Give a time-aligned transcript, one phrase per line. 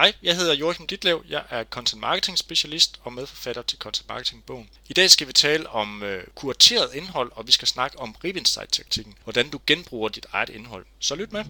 [0.00, 1.22] Hej, jeg hedder Joachim Ditlev.
[1.30, 4.68] Jeg er content marketing specialist og medforfatter til Content Marketing bogen.
[4.88, 8.36] I dag skal vi tale om øh, kurateret indhold, og vi skal snakke om rip
[8.44, 10.84] taktikken hvordan du genbruger dit eget indhold.
[10.98, 11.44] Så lyt med.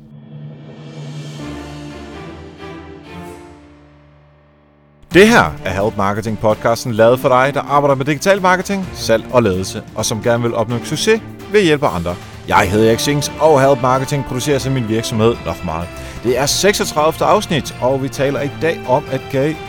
[5.15, 9.25] Det her er Help Marketing podcasten lavet for dig, der arbejder med digital marketing, salg
[9.33, 11.21] og ledelse, og som gerne vil opnå succes
[11.53, 12.17] ved at hjælpe andre.
[12.49, 15.89] Jeg hedder Erik Sings, og Help Marketing producerer sig min virksomhed nok meget.
[16.23, 17.27] Det er 36.
[17.27, 19.21] afsnit, og vi taler i dag om at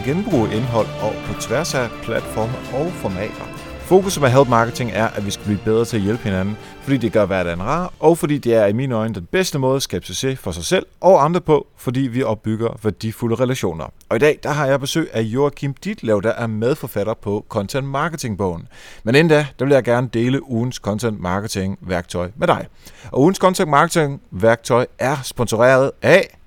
[0.05, 3.48] genbruge indhold og på tværs af platforme og formater.
[3.79, 6.98] Fokus med Help Marketing er, at vi skal blive bedre til at hjælpe hinanden, fordi
[6.98, 9.81] det gør hverdagen rar, og fordi det er i mine øjne den bedste måde at
[9.81, 13.85] skabe succes for sig selv og andre på, fordi vi opbygger værdifulde relationer.
[14.09, 17.88] Og i dag der har jeg besøg af Joachim Ditlev, der er medforfatter på Content
[17.88, 18.67] Marketing bogen.
[19.04, 22.67] Men inden da, der vil jeg gerne dele ugens Content Marketing værktøj med dig.
[23.12, 26.38] Og ugens Content Marketing værktøj er sponsoreret af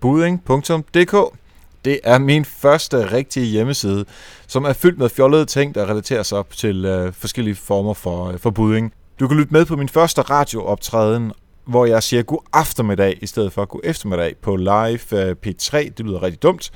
[0.00, 1.38] buding.dk.
[1.84, 4.04] Det er min første rigtige hjemmeside,
[4.46, 8.26] som er fyldt med fjollede ting, der relaterer sig op til øh, forskellige former for,
[8.26, 8.92] øh, for budding.
[9.20, 11.32] Du kan lytte med på min første radiooptræden,
[11.64, 15.76] hvor jeg siger god aftermiddag i stedet for god eftermiddag på live øh, P3.
[15.76, 16.70] Det lyder rigtig dumt.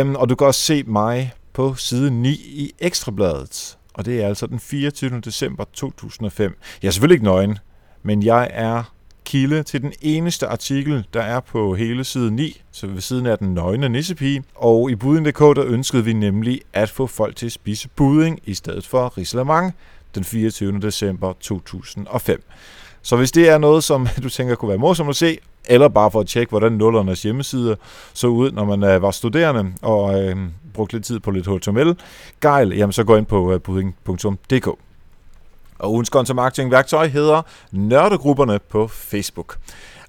[0.00, 3.78] Um, og du kan også se mig på side 9 i Ekstrabladet.
[3.94, 5.20] Og det er altså den 24.
[5.20, 6.58] december 2005.
[6.82, 7.58] Jeg er selvfølgelig ikke nøgen,
[8.02, 8.92] men jeg er
[9.24, 13.38] kilde til den eneste artikel, der er på hele side 9, så ved siden af
[13.38, 14.44] den nøgne nissepige.
[14.54, 18.54] Og i Buding.dk, der ønskede vi nemlig at få folk til at spise buding i
[18.54, 19.74] stedet for risalamang,
[20.14, 20.80] den 24.
[20.80, 22.44] december 2005.
[23.02, 26.10] Så hvis det er noget, som du tænker kunne være morsomt at se, eller bare
[26.10, 27.74] for at tjekke, hvordan nullernes hjemmesider
[28.12, 30.36] så ud, når man øh, var studerende og øh,
[30.74, 31.96] brugte lidt tid på lidt HTML,
[32.40, 34.66] gejl, jamen så gå ind på øh, budding.dk.
[35.78, 39.56] Og ugens content marketing værktøj hedder Nørdegrupperne på Facebook.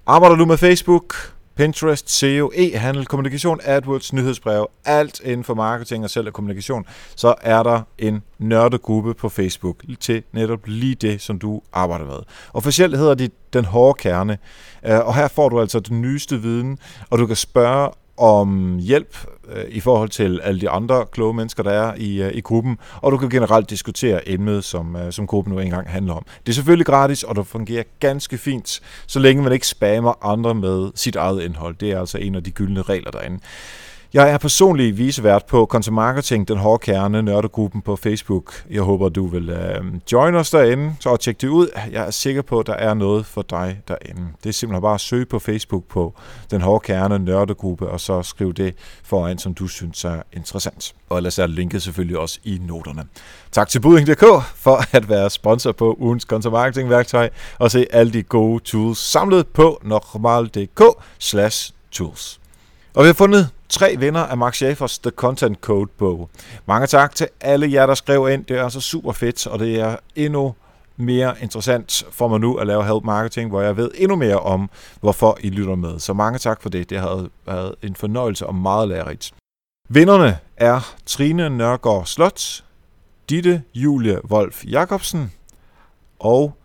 [0.06, 1.14] Arbejder du med Facebook,
[1.56, 7.34] Pinterest, SEO, e-handel, kommunikation, AdWords, nyhedsbrev, alt inden for marketing og selv og kommunikation, så
[7.40, 12.18] er der en nørdegruppe på Facebook til netop lige det, som du arbejder med.
[12.54, 14.38] Officielt hedder de Den Hårde Kerne,
[14.86, 16.78] øh, og her får du altså den nyeste viden,
[17.10, 19.16] og du kan spørge om hjælp
[19.48, 22.78] øh, i forhold til alle de andre kloge mennesker, der er i, øh, i gruppen,
[22.96, 26.26] og du kan generelt diskutere emnet, som, øh, som gruppen nu engang handler om.
[26.46, 30.54] Det er selvfølgelig gratis, og det fungerer ganske fint, så længe man ikke spammer andre
[30.54, 31.76] med sit eget indhold.
[31.80, 33.38] Det er altså en af de gyldne regler derinde.
[34.14, 38.64] Jeg er personlig visevært på Content Marketing, den hårde kerne, nørdegruppen på Facebook.
[38.70, 41.68] Jeg håber, du vil øh, join os derinde, så tjek det ud.
[41.92, 44.22] Jeg er sikker på, at der er noget for dig derinde.
[44.42, 46.14] Det er simpelthen bare at søge på Facebook på
[46.50, 48.74] den hårde kerne, nørdegruppe, og så skriv det
[49.04, 50.94] foran, som du synes er interessant.
[51.08, 53.04] Og ellers er linket selvfølgelig også i noterne.
[53.52, 54.24] Tak til Buding.dk
[54.54, 58.98] for at være sponsor på ugens Content Marketing værktøj, og se alle de gode tools
[58.98, 60.82] samlet på normal.dk
[61.18, 62.40] slash tools.
[62.94, 66.30] Og vi har fundet tre vinder af Mark Schaefers The Content Code bog.
[66.66, 68.44] Mange tak til alle jer, der skrev ind.
[68.44, 70.54] Det er altså super fedt, og det er endnu
[70.96, 74.70] mere interessant for mig nu at lave help marketing, hvor jeg ved endnu mere om,
[75.00, 75.98] hvorfor I lytter med.
[75.98, 76.90] Så mange tak for det.
[76.90, 79.34] Det har været en fornøjelse og meget lærerigt.
[79.88, 82.64] Vinderne er Trine Nørgaard Slot,
[83.28, 85.32] Ditte Julie Wolf Jacobsen
[86.18, 86.56] og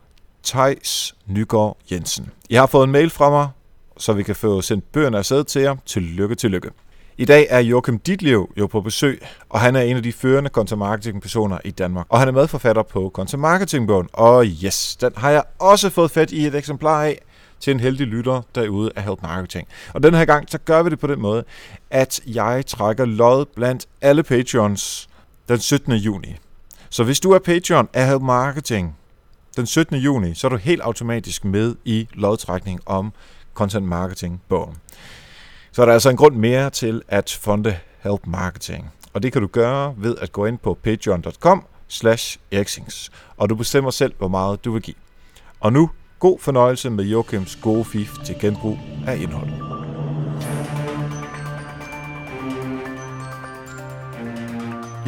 [0.43, 2.29] Tejs Nygaard Jensen.
[2.49, 3.49] Jeg har fået en mail fra mig,
[3.97, 5.75] så vi kan få sendt bøgerne afsted til jer.
[5.85, 6.69] Tillykke, tillykke.
[7.19, 10.49] I dag er Joachim Ditlev jo på besøg, og han er en af de førende
[10.49, 12.05] content marketing personer i Danmark.
[12.09, 14.09] Og han er medforfatter på Content Marketing bogen.
[14.13, 17.21] Og yes, den har jeg også fået fat i et eksemplar af
[17.59, 19.67] til en heldig lytter derude af Help Marketing.
[19.93, 21.43] Og den her gang, så gør vi det på den måde,
[21.89, 25.09] at jeg trækker lod blandt alle Patreons
[25.49, 25.93] den 17.
[25.93, 26.35] juni.
[26.89, 28.95] Så hvis du er Patreon af Help Marketing
[29.55, 29.97] den 17.
[29.97, 33.13] juni, så er du helt automatisk med i lodtrækning om
[33.53, 34.75] Content Marketing bogen.
[35.71, 38.91] Så er der altså en grund mere til at fonde Help Marketing.
[39.13, 42.37] Og det kan du gøre ved at gå ind på patreon.com slash
[43.37, 44.95] og du bestemmer selv, hvor meget du vil give.
[45.59, 48.77] Og nu, god fornøjelse med Joachims gode fif til genbrug
[49.07, 49.88] af indholdet.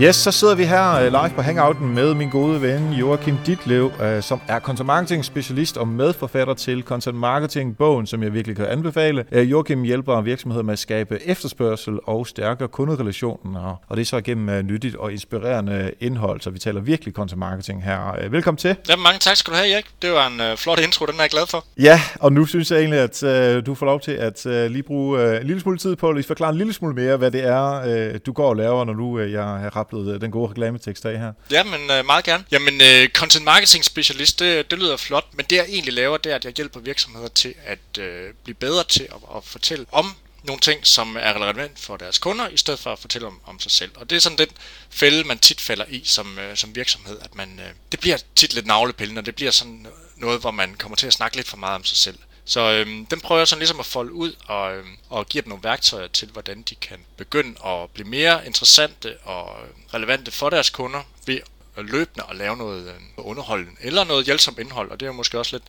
[0.03, 3.91] Yes, så sidder vi her øh, live på Hangouten med min gode ven Joachim Ditlev,
[4.01, 8.57] øh, som er content marketing specialist og medforfatter til Content Marketing bogen, som jeg virkelig
[8.57, 9.25] kan anbefale.
[9.31, 14.21] Øh, Joachim hjælper virksomheder med at skabe efterspørgsel og stærkere kunderelationer, og det er så
[14.21, 18.29] gennem nyttigt og inspirerende indhold, så vi taler virkelig content marketing her.
[18.29, 18.75] Velkommen til.
[18.89, 19.85] Ja, mange tak skal du have, Erik.
[20.01, 21.65] Det var en flot intro, den er jeg glad for.
[21.79, 25.47] Ja, og nu synes jeg egentlig, at du får lov til at lige bruge en
[25.47, 28.31] lille smule tid på at lige forklare en lille smule mere, hvad det er, du
[28.31, 29.43] går og laver, når nu jeg
[29.73, 31.33] har rapplet øh, den gode reklametekst af her.
[31.51, 32.43] Ja, men øh, meget gerne.
[32.51, 36.31] Jamen, øh, content marketing specialist, det, det lyder flot, men det jeg egentlig laver, det
[36.31, 40.15] er, at jeg hjælper virksomheder til at øh, blive bedre til at, at fortælle om
[40.43, 43.59] nogle ting, som er relevant for deres kunder, i stedet for at fortælle om, om
[43.59, 43.91] sig selv.
[43.95, 44.47] Og det er sådan den
[44.89, 48.53] fælde, man tit falder i som, øh, som virksomhed, at man, øh, det bliver tit
[48.53, 51.57] lidt navlepillende, og det bliver sådan noget, hvor man kommer til at snakke lidt for
[51.57, 52.17] meget om sig selv.
[52.45, 55.49] Så øhm, den prøver jeg sådan ligesom at folde ud og, øhm, og give dem
[55.49, 60.49] nogle værktøjer til, hvordan de kan begynde at blive mere interessante og øhm, relevante for
[60.49, 61.39] deres kunder ved
[61.77, 65.55] løbende at lave noget øhm, underholdende eller noget hjælpsomt indhold, og det er måske også
[65.55, 65.63] lidt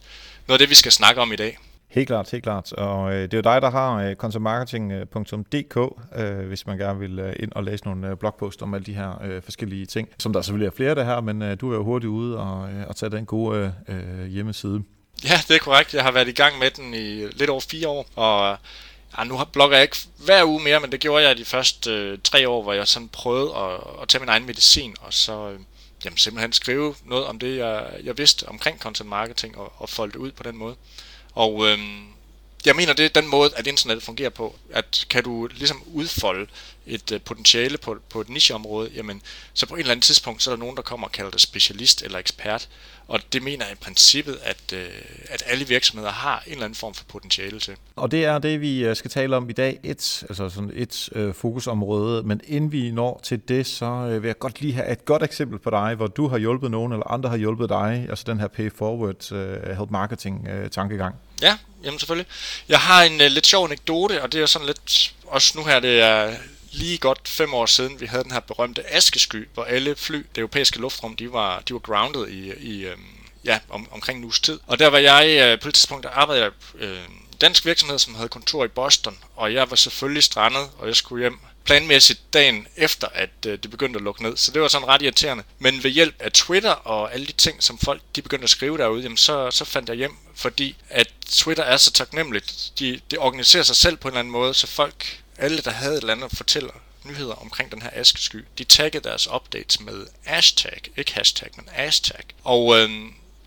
[0.48, 1.58] noget af det, vi skal snakke om i dag.
[1.88, 2.72] Helt klart, helt klart.
[2.72, 5.76] Og øh, det er jo dig, der har øh, contentmarketing.dk,
[6.16, 8.94] øh, hvis man gerne vil øh, ind og læse nogle øh, blogpost om alle de
[8.94, 11.72] her øh, forskellige ting, som der selvfølgelig er flere af det her, men øh, du
[11.72, 14.82] er jo hurtigt ude og, øh, og tage den gode øh, øh hjemmeside.
[15.24, 15.94] Ja, det er korrekt.
[15.94, 18.58] Jeg har været i gang med den i lidt over fire år, og
[19.19, 22.19] ja, nu blogger jeg ikke hver uge mere, men det gjorde jeg de første øh,
[22.24, 25.60] tre år, hvor jeg sådan prøvede at, at tage min egen medicin, og så øh,
[26.04, 30.12] jamen, simpelthen skrive noget om det, jeg, jeg vidste omkring content marketing, og, og folde
[30.12, 30.76] det ud på den måde.
[31.34, 31.78] Og øh,
[32.64, 36.46] jeg mener, det er den måde, at internettet fungerer på, at kan du ligesom udfolde
[36.87, 39.23] et uh, potentiale på, på et nicheområde, jamen,
[39.55, 41.40] så på et eller andet tidspunkt, så er der nogen, der kommer og kalder det
[41.40, 42.69] specialist eller ekspert,
[43.08, 44.79] og det mener jeg i princippet, at, uh,
[45.25, 47.75] at alle virksomheder har en eller anden form for potentiale til.
[47.96, 51.08] Og det er det, vi øh, skal tale om i dag, et, altså sådan et
[51.17, 55.05] uh, fokusområde, men inden vi når til det, så vil jeg godt lige have et
[55.05, 58.25] godt eksempel på dig, hvor du har hjulpet nogen, eller andre har hjulpet dig, altså
[58.26, 61.14] den her pay forward uh, help marketing uh, tankegang.
[61.43, 62.26] Ja, jamen selvfølgelig.
[62.69, 65.81] Jeg har en uh, lidt sjov anekdote, og det er sådan lidt, også nu her,
[65.81, 66.34] det er
[66.72, 70.38] lige godt fem år siden, vi havde den her berømte askesky, hvor alle fly, det
[70.38, 73.00] europæiske luftrum, de var, de var grounded i, i øhm,
[73.44, 74.60] ja, om, omkring en uges tid.
[74.66, 76.98] Og der var jeg øh, på et tidspunkt, der arbejdede jeg øh,
[77.40, 81.22] dansk virksomhed, som havde kontor i Boston, og jeg var selvfølgelig strandet, og jeg skulle
[81.22, 84.36] hjem planmæssigt dagen efter, at øh, det begyndte at lukke ned.
[84.36, 85.44] Så det var sådan ret irriterende.
[85.58, 88.78] Men ved hjælp af Twitter og alle de ting, som folk de begyndte at skrive
[88.78, 92.72] derude, jamen så, så fandt jeg hjem, fordi at Twitter er så taknemmeligt.
[92.78, 95.94] De, de organiserer sig selv på en eller anden måde, så folk alle, der havde
[95.94, 96.73] et eller andet, fortæller
[97.05, 102.25] nyheder omkring den her askesky, de taggede deres updates med hashtag, ikke hashtag, men hashtag.
[102.44, 102.90] Og øh,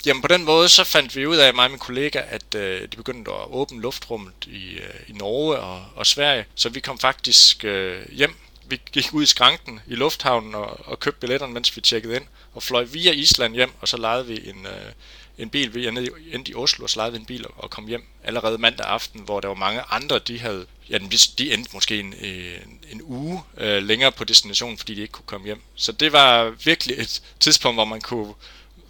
[0.06, 2.82] jamen på den måde, så fandt vi ud af, mig og min kollega, at øh,
[2.82, 7.00] de begyndte at åbne luftrummet i, øh, i Norge og, og Sverige, så vi kom
[7.00, 8.36] faktisk øh, hjem.
[8.68, 12.26] Vi gik ud i skranken i lufthavnen og, og købte billetterne, mens vi tjekkede ind,
[12.54, 14.92] og fløj via Island hjem, og så lejede vi en, øh,
[15.38, 15.74] en bil.
[15.74, 19.40] Vi endte i Oslo og slejede en bil og kom hjem allerede mandag aften, hvor
[19.40, 20.98] der var mange andre, de havde, ja,
[21.38, 25.26] de endte måske en, en, en uge øh, længere på destinationen, fordi de ikke kunne
[25.26, 25.62] komme hjem.
[25.76, 28.34] Så det var virkelig et tidspunkt, hvor man kunne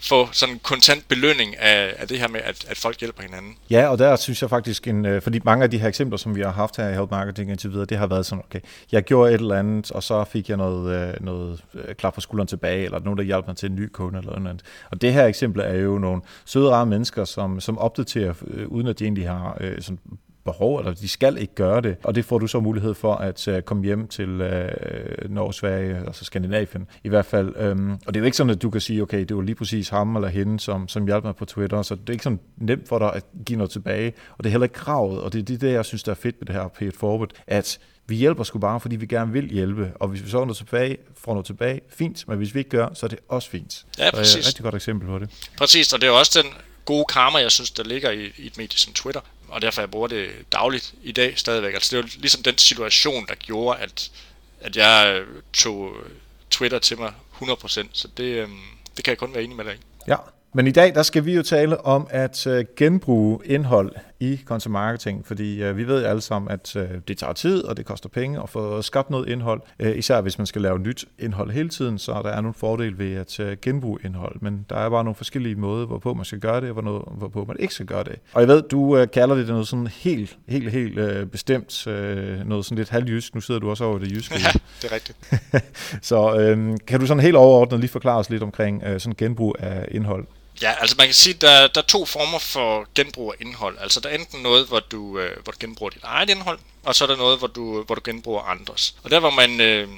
[0.08, 3.58] få sådan en kontant belønning af, af det her med, at, at folk hjælper hinanden.
[3.70, 6.36] Ja, og der synes jeg faktisk, en, øh, fordi mange af de her eksempler, som
[6.36, 8.60] vi har haft her i Help Marketing indtil videre, det har været sådan, okay,
[8.92, 12.10] jeg gjorde et eller andet, og så fik jeg noget, øh, noget øh, klap klar
[12.10, 14.66] på skulderen tilbage, eller nogen, der hjalp mig til en ny kunde, eller noget andet.
[14.92, 18.34] Og det her eksempel er jo nogle søde, rare mennesker, som, som opdaterer,
[18.68, 20.00] uden at de egentlig har sådan
[20.46, 21.98] behov, eller de skal ikke gøre det.
[22.04, 25.98] Og det får du så mulighed for at uh, komme hjem til uh, Norge, Sverige,
[25.98, 27.72] altså Skandinavien i hvert fald.
[27.72, 29.56] Um, og det er jo ikke sådan, at du kan sige, okay, det var lige
[29.56, 32.40] præcis ham eller hende, som, som hjalp mig på Twitter, så det er ikke sådan
[32.58, 34.14] nemt for dig at give noget tilbage.
[34.38, 36.16] Og det er heller ikke kravet, og det er det, der, jeg synes, der er
[36.16, 39.32] fedt med det her pay it forward, at vi hjælper sgu bare, fordi vi gerne
[39.32, 42.60] vil hjælpe, og hvis vi så noget tilbage, får noget tilbage, fint, men hvis vi
[42.60, 43.86] ikke gør, så er det også fint.
[44.00, 44.32] Ja, præcis.
[44.32, 45.30] Så er et rigtig godt eksempel på det.
[45.58, 46.52] Præcis, og det er også den
[46.86, 49.92] gode karma, jeg synes, der ligger i, i et medie som Twitter, og derfor jeg
[49.92, 51.74] bruger det dagligt i dag stadigvæk.
[51.74, 54.12] Altså det var ligesom den situation, der gjorde, at,
[54.60, 56.12] at jeg øh, tog øh,
[56.50, 58.50] Twitter til mig 100%, så det, øh,
[58.98, 59.78] det kan jeg kun være enig med dig i.
[60.08, 60.16] Ja,
[60.56, 64.72] men i dag der skal vi jo tale om at øh, genbruge indhold i content
[64.72, 68.10] marketing, fordi øh, vi ved alle sammen, at øh, det tager tid, og det koster
[68.10, 69.62] penge at få skabt noget indhold.
[69.80, 72.98] Øh, især hvis man skal lave nyt indhold hele tiden, så der er nogle fordele
[72.98, 74.36] ved at øh, genbruge indhold.
[74.42, 77.56] Men der er bare nogle forskellige måder, hvorpå man skal gøre det, og hvorpå man
[77.60, 78.16] ikke skal gøre det.
[78.34, 82.48] Og jeg ved, du øh, kalder det noget sådan helt, helt, helt øh, bestemt, øh,
[82.48, 83.36] noget sådan lidt halvjysk.
[83.36, 84.36] Nu sidder du også over det jyske.
[84.36, 85.18] Ja, det er rigtigt.
[86.10, 89.56] så øh, kan du sådan helt overordnet lige forklare os lidt omkring øh, sådan genbrug
[89.60, 90.26] af indhold?
[90.62, 93.78] Ja, altså man kan sige, at der, der er to former for genbrug af indhold.
[93.80, 96.96] Altså der er enten noget, hvor du, øh, hvor du genbruger dit eget indhold, og
[96.96, 98.96] så er der noget, hvor du, hvor du genbruger andres.
[99.04, 99.90] Og der, hvor man, øh,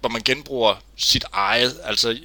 [0.00, 2.18] hvor man genbruger sit eget, altså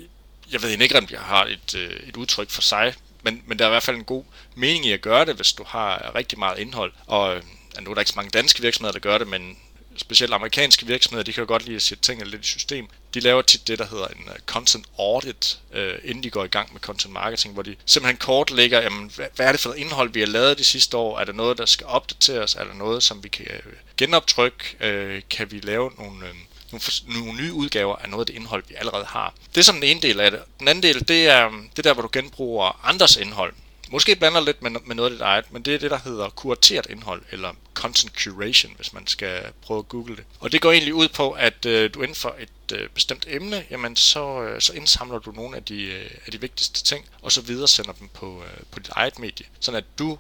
[0.52, 2.94] jeg ved ikke, om jeg har et, øh, et udtryk for sig,
[3.24, 4.24] men, men der er i hvert fald en god
[4.56, 6.94] mening i at gøre det, hvis du har rigtig meget indhold.
[7.08, 7.44] Og øh,
[7.82, 9.58] nu er der ikke så mange danske virksomheder, der gør det, men
[9.98, 12.88] specielt amerikanske virksomheder, de kan jo godt lide at sætte tingene lidt i system.
[13.14, 16.48] De laver tit det, der hedder en øh, content audit, øh, inden de går i
[16.48, 20.20] gang med content marketing, hvor de simpelthen kortlægger, jamen, hvad, er det for indhold, vi
[20.20, 21.20] har lavet de sidste år?
[21.20, 22.56] Er der noget, der skal opdateres?
[22.56, 25.24] Er der noget, som vi kan øh, genoptrykke?
[25.30, 26.36] Kan vi lave nogle, uh,
[26.72, 29.34] nogle, nogle nye udgaver af noget af det indhold, vi allerede har?
[29.50, 30.40] Det er som den ene del af det.
[30.60, 33.54] Den anden del, det er det der, hvor du genbruger andres indhold
[33.92, 36.30] måske blander lidt med, med noget af dit eget, men det er det, der hedder
[36.30, 40.24] kurateret indhold, eller content curation, hvis man skal prøve at google det.
[40.40, 43.66] Og det går egentlig ud på, at øh, du inden for et øh, bestemt emne,
[43.72, 47.32] jamen så, øh, så indsamler du nogle af de, øh, af de vigtigste ting, og
[47.32, 50.18] så videre sender dem på, øh, på dit eget medie, sådan at du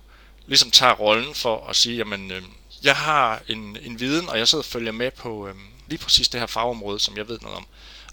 [0.47, 2.41] ligesom tager rollen for at sige, jamen øh,
[2.83, 5.55] jeg har en, en viden, og jeg sidder og følger med på øh,
[5.87, 7.67] lige præcis det her fagområde, som jeg ved noget om.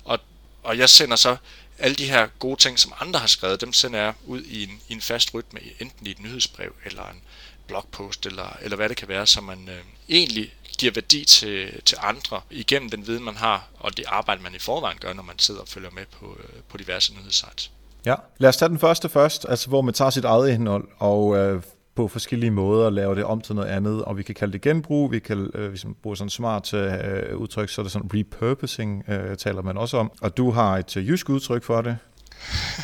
[0.05, 0.19] Og,
[0.63, 1.37] og jeg sender så
[1.79, 4.81] alle de her gode ting, som andre har skrevet, dem sender jeg ud i en,
[4.89, 7.23] i en fast rytme, enten i et nyhedsbrev eller en
[7.67, 9.79] blogpost, eller, eller hvad det kan være, så man øh,
[10.09, 14.55] egentlig giver værdi til, til andre igennem den viden, man har, og det arbejde, man
[14.55, 17.71] i forvejen gør, når man sidder og følger med på, øh, på diverse nyhedssites.
[18.05, 21.37] Ja, lad os tage den første først, altså hvor man tager sit eget indhold og
[21.37, 21.63] øh,
[21.95, 25.13] på forskellige måder lave det om til noget andet, og vi kan kalde det genbrug,
[25.13, 29.05] vi kan, øh, hvis man bruger sådan smart øh, udtryk, så er det sådan repurposing,
[29.09, 31.97] øh, taler man også om, og du har et øh, jysk udtryk for det.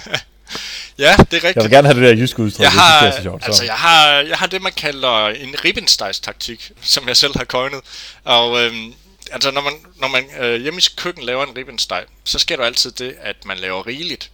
[0.99, 1.57] ja, det er rigtigt.
[1.57, 3.43] Jeg vil gerne have det der jysk udtryk, jeg har, det er så sjovt.
[3.47, 7.81] Altså, jeg har, jeg har det, man kalder en ribbenstegs-taktik, som jeg selv har coined,
[8.25, 8.93] og øhm,
[9.33, 12.64] altså, når man, når man øh, hjemme i køkken laver en ribbensteg, så sker der
[12.64, 14.31] altid det, at man laver rigeligt,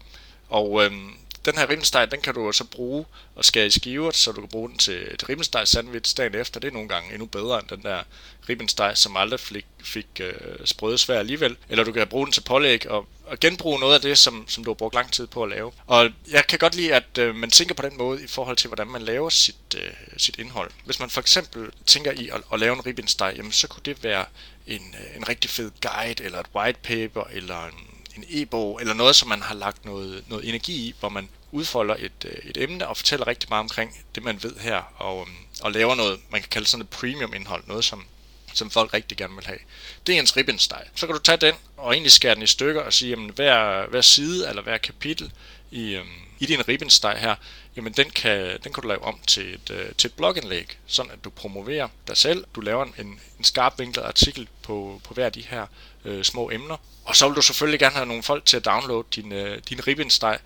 [0.48, 1.10] og øhm,
[1.46, 4.48] den her rimsteg, den kan du så bruge og skære i skiver, så du kan
[4.48, 6.60] bruge den til et rimsteg sandwich dagen efter.
[6.60, 8.02] Det er nogle gange endnu bedre end den der
[8.48, 10.34] ribbensteg, som aldrig fik, fik øh,
[10.64, 11.56] sprøde svær alligevel.
[11.68, 14.64] Eller du kan bruge den til pålæg og, og genbruge noget af det, som, som
[14.64, 15.72] du har brugt lang tid på at lave.
[15.86, 18.68] Og jeg kan godt lide, at øh, man tænker på den måde i forhold til,
[18.68, 20.70] hvordan man laver sit, øh, sit indhold.
[20.84, 24.04] Hvis man for eksempel tænker i at, at lave en ribbensteg, jamen så kunne det
[24.04, 24.24] være
[24.66, 28.94] en, øh, en rigtig fed guide, eller et white paper, eller en en e-bog, eller
[28.94, 32.56] noget, som man har lagt noget, noget energi i, hvor man udfolder et, øh, et
[32.56, 36.20] emne og fortæller rigtig meget omkring det, man ved her, og, øhm, og laver noget,
[36.30, 38.04] man kan kalde sådan et premium indhold, noget som,
[38.54, 39.58] som folk rigtig gerne vil have.
[40.06, 40.82] Det er ens ribbensteg.
[40.94, 43.86] Så kan du tage den og egentlig skære den i stykker og sige, jamen hver,
[43.86, 45.32] hver side eller hver kapitel
[45.70, 47.34] i, øhm, i din ribbensteg her,
[47.76, 51.12] jamen den kan, den kan du lave om til et, øh, til et blogindlæg, sådan
[51.12, 52.44] at du promoverer dig selv.
[52.54, 55.66] Du laver en, en skarpvinklet artikel på, på hver af de her
[56.04, 56.76] øh, små emner.
[57.04, 59.86] Og så vil du selvfølgelig gerne have nogle folk til at downloade din, øh, din
[59.86, 60.38] ribbensteg,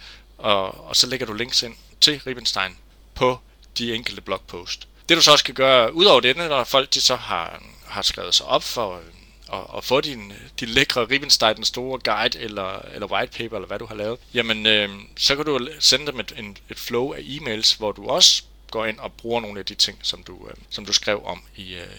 [0.43, 2.77] og, og så lægger du links ind til Ribbenstein
[3.15, 3.39] på
[3.79, 4.89] de enkelte blogpost.
[5.09, 8.35] Det du så også kan gøre, udover det, når folk de så har, har skrevet
[8.35, 9.03] sig op for øh,
[9.51, 13.67] og, og få din, din lækre Ribbenstein, den store guide eller, eller white paper, eller
[13.67, 17.13] hvad du har lavet, jamen øh, så kan du sende dem et, en, et flow
[17.13, 20.49] af e-mails, hvor du også går ind og bruger nogle af de ting, som du,
[20.49, 21.97] øh, som du skrev om i, øh,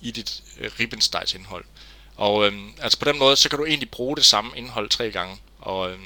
[0.00, 1.64] i dit øh, Ribbensteins indhold.
[2.16, 5.10] Og øh, altså på den måde, så kan du egentlig bruge det samme indhold tre
[5.10, 5.98] gange, og øh,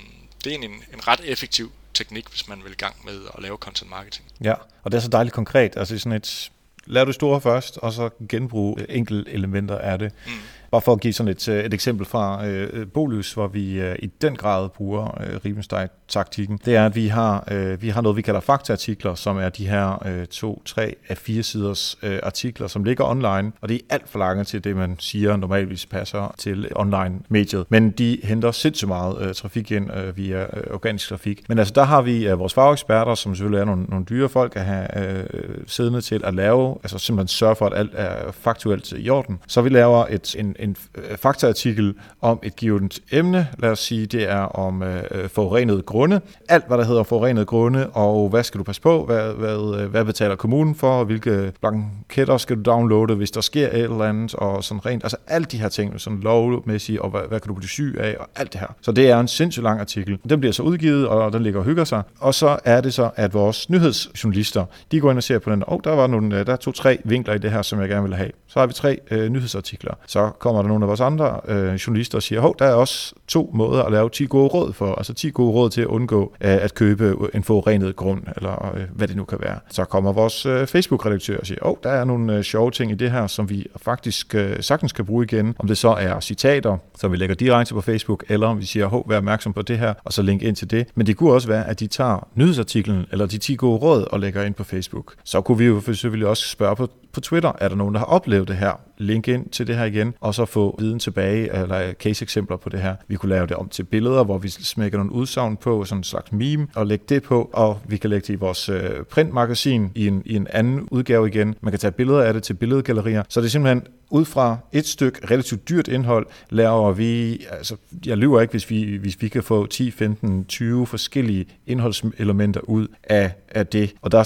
[0.45, 3.57] det er en, en ret effektiv teknik, hvis man vil i gang med at lave
[3.57, 4.27] content marketing.
[4.45, 5.77] Ja, og det er så dejligt konkret.
[5.77, 6.51] Altså sådan et,
[6.87, 10.13] lad du store først, og så genbruge enkelte elementer af det.
[10.27, 10.33] Mm.
[10.71, 13.97] Bare for at give sådan et, øh, et eksempel fra øh, Bolus, hvor vi øh,
[13.99, 18.17] i den grad bruger øh, Riebenstein-taktikken, det er, at vi har, øh, vi har noget,
[18.17, 22.67] vi kalder faktaartikler, som er de her øh, to, tre af fire siders øh, artikler,
[22.67, 26.35] som ligger online, og det er alt for lange til det, man siger normalvis passer
[26.39, 27.65] til online-mediet.
[27.69, 31.49] Men de henter sindssygt meget øh, trafik ind øh, via øh, organisk trafik.
[31.49, 34.57] Men altså, der har vi øh, vores fageksperter, som selvfølgelig er nogle, nogle dyre folk
[34.57, 35.25] at have øh,
[35.67, 39.39] siddende til at lave, altså simpelthen sørge for, at alt er faktuelt i orden.
[39.49, 43.49] Så vi laver et, en, en øh, faktaartikel om et givet emne.
[43.59, 46.21] Lad os sige, det er om øh, øh, forurenede grunde.
[46.49, 49.05] Alt, hvad der hedder forurenede grunde, og hvad skal du passe på?
[49.05, 51.05] Hvad, hvad, øh, hvad betaler kommunen for?
[51.05, 54.35] Hvilke blanketter skal du downloade, hvis der sker et eller andet?
[54.35, 57.55] Og sådan rent, altså alle de her ting, sådan lovmæssigt, og hvad, hvad kan du
[57.55, 58.69] blive syg af, og alt det her.
[58.81, 60.19] Så det er en sindssygt lang artikel.
[60.29, 62.03] Den bliver så udgivet, og den ligger og hygger sig.
[62.19, 65.63] Og så er det så, at vores nyhedsjournalister, de går ind og ser på den,
[65.63, 68.09] og oh, der var nogle, der er to-tre vinkler i det her, som jeg gerne
[68.09, 68.31] vil have.
[68.47, 69.95] Så har vi tre øh, nyhedsartikler.
[70.07, 73.15] Så kommer der nogle af vores andre øh, journalister og siger, hov, der er også
[73.29, 76.23] to måder at lave 10 gode råd for, altså 10 gode råd til at undgå
[76.41, 79.59] øh, at købe en forurenet grund, eller øh, hvad det nu kan være.
[79.71, 82.95] Så kommer vores øh, Facebook-redaktør og siger, hov, der er nogle øh, sjove ting i
[82.95, 86.77] det her, som vi faktisk øh, sagtens kan bruge igen, om det så er citater,
[86.99, 89.79] som vi lægger direkte på Facebook, eller om vi siger, hov, vær opmærksom på det
[89.79, 90.87] her, og så link ind til det.
[90.95, 94.21] Men det kunne også være, at de tager nyhedsartiklen, eller de 10 gode råd, og
[94.21, 95.15] lægger ind på Facebook.
[95.25, 98.07] Så kunne vi jo selvfølgelig også spørge på på Twitter, er der nogen, der har
[98.07, 98.81] oplevet det her?
[99.01, 102.81] Link ind til det her igen, og så få viden tilbage, eller case-eksempler på det
[102.81, 102.97] her.
[103.09, 106.05] Vi kunne lave det om til billeder, hvor vi smækker nogle udsagn på, sådan en
[106.05, 109.91] slags meme, og lægge det på, og vi kan lægge det i vores øh, printmagasin
[109.95, 111.55] i en, i en anden udgave igen.
[111.61, 113.23] Man kan tage billeder af det til billedgallerier.
[113.29, 117.77] Så det er simpelthen ud fra et stykke relativt dyrt indhold, laver vi, altså
[118.07, 122.87] jeg lyver ikke, hvis vi, hvis vi kan få 10, 15, 20 forskellige indholdselementer ud
[123.05, 123.95] af, af det.
[124.03, 124.25] Og der,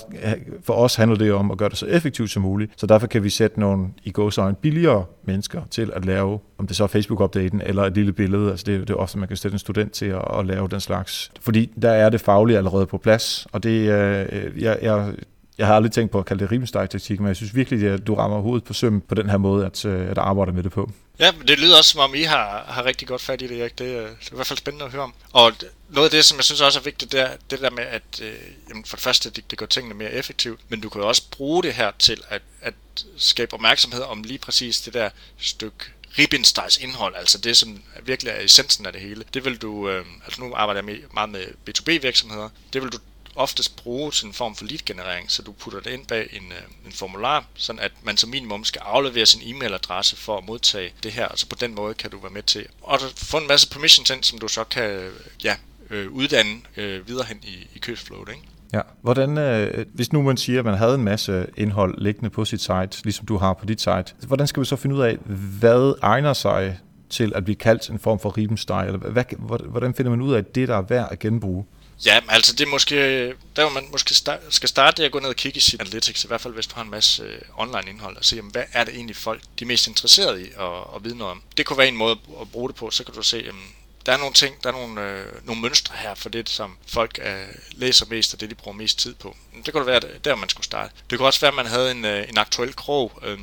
[0.63, 3.25] for os handler det om at gøre det så effektivt som muligt, så derfor kan
[3.25, 7.63] vi sætte nogle i gåsøjne billigere mennesker til at lave, om det så er Facebook-opdaten
[7.65, 8.51] eller et lille billede.
[8.51, 10.81] Altså det, det er ofte, man kan sætte en student til at, at lave den
[10.81, 11.31] slags.
[11.41, 15.15] Fordi der er det faglige allerede på plads, og det, øh, jeg, jeg,
[15.59, 18.15] jeg har aldrig tænkt på at kalde det Riemenstein-taktik, men jeg synes virkelig, at du
[18.15, 20.91] rammer hovedet på søm på den her måde, at, øh, at arbejde med det på.
[21.19, 23.61] Ja, men det lyder også, som om I har, har rigtig godt fat i det,
[23.61, 23.79] Erik.
[23.79, 25.15] Det, øh, det er i hvert fald spændende at høre om.
[25.33, 25.53] Og
[25.89, 28.03] noget af det, som jeg synes også er vigtigt, det er det der med, at
[28.23, 28.35] øh,
[28.69, 31.23] jamen for det første, det, det gør tingene mere effektivt, men du kan jo også
[31.31, 32.75] bruge det her til at, at
[33.17, 35.85] skabe opmærksomhed om lige præcis det der stykke
[36.19, 39.25] Ribbensteins indhold, altså det, som virkelig er essensen af det hele.
[39.35, 42.93] Det vil du, øh, altså nu arbejder jeg med, meget med B2B virksomheder, det vil
[42.93, 42.99] du
[43.37, 46.87] oftest bruge til en form for lead-generering, så du putter det ind bag en, øh,
[46.87, 51.13] en formular, sådan at man som minimum skal aflevere sin e-mailadresse for at modtage det
[51.13, 53.71] her, og så på den måde kan du være med til at få en masse
[53.71, 55.11] permissions ind, som du så kan
[55.45, 55.57] ja,
[55.91, 58.43] øh, uddanne øh, videre hen i, i købsflowet, ikke?
[58.73, 58.81] Ja.
[59.03, 62.61] Hvordan, øh, hvis nu man siger, at man havde en masse indhold liggende på sit
[62.61, 65.17] site, ligesom du har på dit site, hvordan skal vi så finde ud af,
[65.59, 66.79] hvad egner sig
[67.11, 68.85] til at blive kaldt en form for Riebenstein?
[68.87, 69.25] Eller hvad,
[69.69, 71.65] hvordan finder man ud af det, der er værd at genbruge?
[72.07, 75.19] Ja, altså det er måske, der hvor man måske start, skal starte det at gå
[75.19, 77.41] ned og kigge i sit analytics, i hvert fald hvis du har en masse øh,
[77.57, 80.45] online indhold, og se, jamen, hvad er det egentlig folk, de er mest interesserede i
[80.45, 81.43] at, at vide noget om.
[81.57, 83.75] Det kunne være en måde at bruge det på, så kan du se, jamen,
[84.07, 87.19] der er nogle ting, der er nogle, øh, nogle mønstre her for det, som folk
[87.23, 89.37] øh, læser mest, og det de bruger mest tid på.
[89.67, 90.93] Det kunne være der, man skulle starte.
[91.11, 93.39] Det kunne også være, at man havde en, øh, en aktuel krog, øh,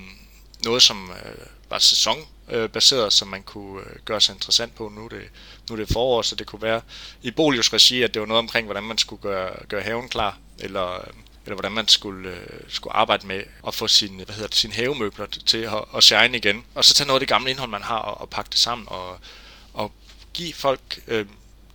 [0.63, 1.79] noget som øh, var
[2.51, 4.89] Øh, sæsonbaseret, som man kunne øh, gøre sig interessant på.
[4.89, 5.29] Nu er, det,
[5.69, 6.81] nu er det forår, så det kunne være
[7.21, 10.37] i Bolius regi, at det var noget omkring, hvordan man skulle gøre, gøre haven klar,
[10.59, 11.13] eller, øh,
[11.45, 14.73] eller hvordan man skulle, øh, skulle arbejde med at få sin, hvad hedder det, sine
[14.73, 16.65] havemøbler til at, at shine igen.
[16.75, 18.87] Og så tage noget af det gamle indhold, man har, og, og pakke det sammen,
[18.89, 19.19] og,
[19.73, 19.91] og
[20.33, 21.25] give folk øh,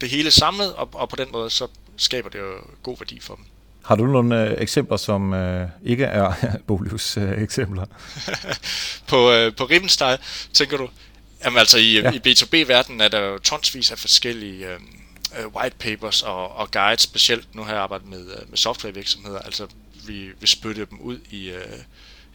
[0.01, 3.35] det hele samlet, og, og på den måde så skaber det jo god værdi for
[3.35, 3.45] dem.
[3.87, 6.33] Har du nogle øh, eksempler, som øh, ikke er
[6.67, 7.87] Bolius øh, eksempler?
[9.11, 10.19] på, øh, på Ribbensteg,
[10.53, 10.89] tænker du?
[11.45, 12.13] Jamen altså i, ja.
[12.13, 14.81] i B2B-verdenen er der jo tonsvis af forskellige øh,
[15.39, 19.39] øh, white papers og, og guides, specielt nu har jeg arbejdet med, øh, med softwarevirksomheder,
[19.39, 19.67] altså
[20.07, 21.79] vi, vi spyttede dem ud i, øh,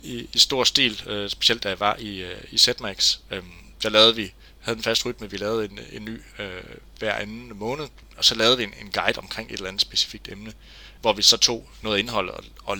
[0.03, 3.17] i, i stor stil, øh, specielt da jeg var i, øh, i Zmax.
[3.31, 3.43] Øh,
[3.83, 6.63] der lavede vi havde en fast rytme, vi lavede en, en ny øh,
[6.99, 10.31] hver anden måned, og så lavede vi en, en guide omkring et eller andet specifikt
[10.31, 10.53] emne,
[11.01, 12.77] hvor vi så tog noget indhold og, og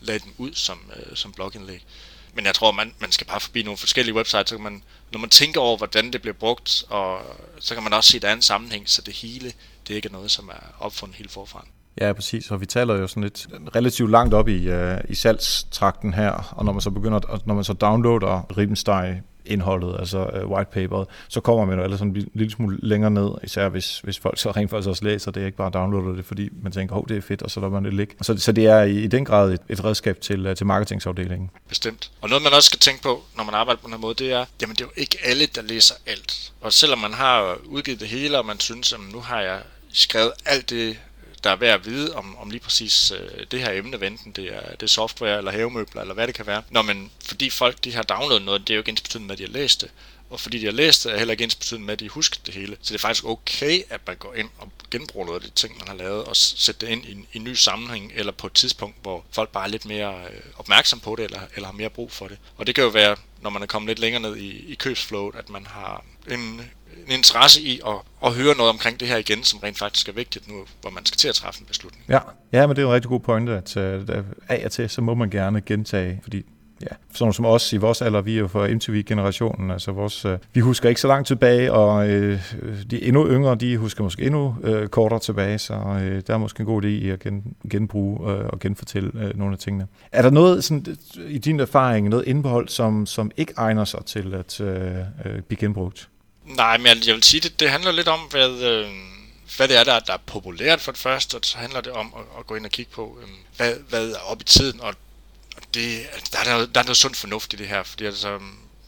[0.00, 1.84] lagde den ud som, øh, som blogindlæg.
[2.34, 4.82] Men jeg tror, man, man skal bare forbi nogle forskellige websites, så kan man,
[5.12, 7.20] når man tænker over, hvordan det bliver brugt, og
[7.60, 9.52] så kan man også se, at der er en sammenhæng, så det hele,
[9.88, 11.66] det er ikke noget, som er opfundet helt forfra.
[12.00, 12.50] Ja, præcis.
[12.50, 16.64] Og vi taler jo sådan lidt relativt langt op i, øh, i salgstrakten her, og
[16.64, 21.08] når man så begynder, at, når man så downloader Ribbensteg indholdet, altså øh, white paperet,
[21.28, 24.38] så kommer man jo ellers sådan en lille smule længere ned, især hvis, hvis folk
[24.38, 27.16] så rent faktisk også læser det, ikke bare downloader det, fordi man tænker, hov, det
[27.16, 28.14] er fedt, og så lader man det ligge.
[28.22, 31.50] Så, så det er i, i den grad et, et redskab til, uh, til marketingsafdelingen.
[31.68, 32.10] Bestemt.
[32.20, 34.32] Og noget, man også skal tænke på, når man arbejder på den her måde, det
[34.32, 36.52] er, jamen det er jo ikke alle, der læser alt.
[36.60, 39.60] Og selvom man har udgivet det hele, og man synes, at nu har jeg
[39.92, 40.96] skrevet alt det,
[41.44, 44.54] der er værd at vide om, om lige præcis øh, det her emne, enten det
[44.54, 46.62] er, det er software eller havemøbler eller hvad det kan være.
[46.70, 49.32] Nå, men fordi folk de har downloadet noget, det er jo ikke ens betydende med,
[49.32, 49.90] at de har læst det.
[50.30, 52.38] Og fordi de har læst det, er heller ikke ens betydende med, at de husker
[52.46, 52.76] det hele.
[52.82, 55.78] Så det er faktisk okay, at man går ind og genbruger noget af de ting,
[55.78, 58.46] man har lavet, og sætter det ind i en, i en ny sammenhæng, eller på
[58.46, 61.72] et tidspunkt, hvor folk bare er lidt mere øh, opmærksom på det, eller, eller har
[61.72, 62.38] mere brug for det.
[62.56, 65.34] Og det kan jo være, når man er kommet lidt længere ned i, i købsflowet,
[65.34, 66.60] at man har en
[67.06, 70.12] en interesse i at, at høre noget omkring det her igen, som rent faktisk er
[70.12, 72.04] vigtigt nu, hvor man skal til at træffe en beslutning.
[72.08, 72.18] Ja,
[72.52, 75.00] ja men det er en rigtig god pointe, at øh, at af og til, så
[75.00, 76.44] må man gerne gentage, fordi
[76.82, 80.38] ja, sådan som os i vores alder, vi er jo fra MTV-generationen, altså vores, øh,
[80.52, 82.40] vi husker ikke så langt tilbage, og øh,
[82.90, 86.60] de endnu yngre, de husker måske endnu øh, kortere tilbage, så øh, der er måske
[86.60, 89.86] en god idé i at gen, genbruge øh, og genfortælle øh, nogle af tingene.
[90.12, 90.96] Er der noget sådan,
[91.28, 95.58] i din erfaring, noget indbehold, som, som ikke egner sig til at øh, øh, blive
[95.58, 96.08] genbrugt?
[96.44, 98.86] Nej, men jeg, jeg vil sige, det, det handler lidt om, hvad, øh,
[99.56, 102.14] hvad det er, der, der er populært for det første, og så handler det om
[102.16, 104.94] at, at gå ind og kigge på, øh, hvad, hvad er op i tiden, og
[105.74, 108.40] det, der, er noget, der er noget sund fornuft i det her, fordi altså,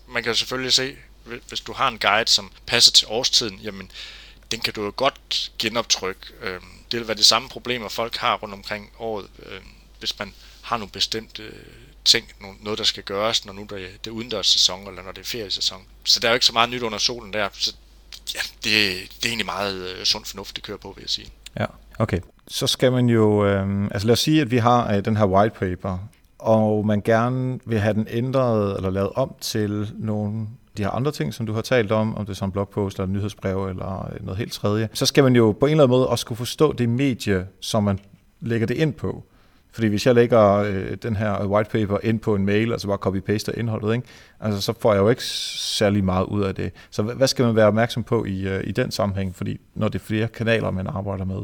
[0.09, 0.96] man kan selvfølgelig se,
[1.49, 3.90] hvis du har en guide, som passer til årstiden, jamen,
[4.51, 6.20] den kan du jo godt genoptrykke.
[6.42, 9.64] Øhm, det vil være det samme problemer, folk har rundt omkring året, øhm,
[9.99, 11.53] hvis man har nogle bestemte øh,
[12.05, 12.27] ting,
[12.61, 15.83] noget der skal gøres, når nu det er udendørs sæson, eller når det er feriesæson.
[16.05, 17.49] Så der er jo ikke så meget nyt under solen der.
[17.53, 17.75] Så
[18.35, 18.64] ja, det,
[19.16, 21.29] det er egentlig meget øh, sund fornuft, det kører på, vil jeg sige.
[21.61, 21.66] Ja,
[21.99, 22.20] okay.
[22.49, 25.25] Så skal man jo, øh, altså lad os sige, at vi har øh, den her
[25.25, 25.99] white paper,
[26.38, 30.46] og man gerne vil have den ændret eller lavet om til nogle
[30.77, 33.12] de her andre ting, som du har talt om, om det er som blogpost eller
[33.12, 36.27] nyhedsbrev eller noget helt tredje, så skal man jo på en eller anden måde også
[36.27, 37.99] kunne forstå det medie, som man
[38.40, 39.25] lægger det ind på.
[39.72, 42.99] Fordi hvis jeg lægger øh, den her white paper ind på en mail, altså bare
[43.07, 44.07] copy-paster indholdet, ikke?
[44.40, 46.72] Altså, så får jeg jo ikke særlig meget ud af det.
[46.90, 49.99] Så hvad skal man være opmærksom på i, øh, i den sammenhæng, fordi når det
[50.01, 51.42] er flere kanaler, man arbejder med?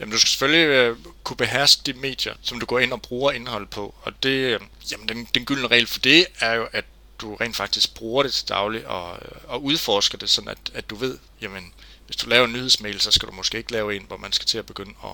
[0.00, 3.32] Jamen, du skal selvfølgelig øh, kunne beherske de medier, som du går ind og bruger
[3.32, 3.94] indhold på.
[4.02, 4.60] Og det, øh,
[4.92, 6.84] jamen, den, den gyldne regel for det er jo, at
[7.20, 10.90] du rent faktisk bruger det til daglig og, øh, og udforsker det, sådan at, at
[10.90, 11.72] du ved, jamen,
[12.06, 14.46] hvis du laver en nyhedsmail, så skal du måske ikke lave en, hvor man skal
[14.46, 15.10] til at begynde at,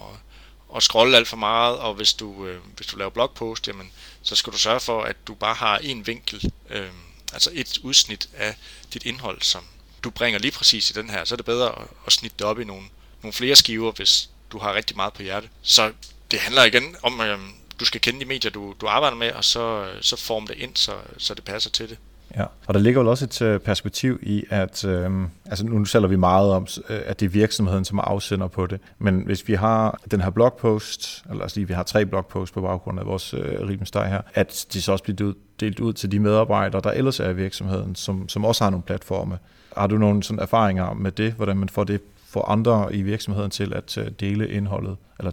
[0.76, 3.90] at scrolle alt for meget, og hvis du, øh, hvis du laver blogpost, jamen,
[4.22, 6.88] så skal du sørge for, at du bare har en vinkel, øh,
[7.32, 8.56] altså et udsnit af
[8.94, 9.64] dit indhold, som
[10.04, 12.46] du bringer lige præcis i den her, så er det bedre at, at snitte det
[12.46, 12.84] op i nogle,
[13.22, 15.48] nogle flere skiver, hvis du har rigtig meget på hjerte.
[15.62, 15.92] Så
[16.30, 17.38] det handler igen om, at øh,
[17.80, 20.56] du skal kende de medier, du, du arbejder med, og så, øh, så forme det
[20.56, 21.98] ind, så, så det passer til det.
[22.36, 25.10] Ja, og der ligger jo også et øh, perspektiv i, at øh,
[25.46, 28.80] altså nu taler vi meget om, øh, at det er virksomheden, som afsender på det.
[28.98, 32.60] Men hvis vi har den her blogpost, eller altså lige, vi har tre blogposts på
[32.60, 36.18] baggrund af vores øh, Ribensteg her, at de så også bliver delt ud til de
[36.18, 39.38] medarbejdere, der ellers er i virksomheden, som, som også har nogle platforme.
[39.76, 42.00] Har du nogle sådan erfaringer med det, hvordan man får det
[42.34, 45.32] få andre i virksomheden til at øh, dele indholdet, eller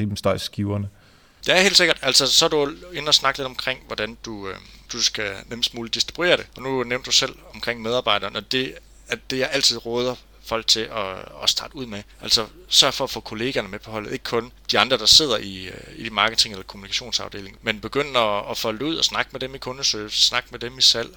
[0.00, 0.88] Ribenstegs skiverne?
[1.46, 1.98] Ja, helt sikkert.
[2.02, 4.54] Altså, så er du inde og snakke lidt omkring, hvordan du, øh,
[4.92, 6.46] du skal nemmest muligt distribuere det.
[6.56, 8.74] Og nu nævnte du selv omkring medarbejderne, og det,
[9.08, 12.02] at det jeg altid råder folk til at, at starte ud med.
[12.22, 15.38] Altså sørg for at få kollegerne med på holdet, ikke kun de andre, der sidder
[15.38, 19.28] i, øh, i de marketing- eller kommunikationsafdeling, men begynd at, at folde ud og snakke
[19.32, 21.10] med dem i kundeservice, snakke med dem i salg,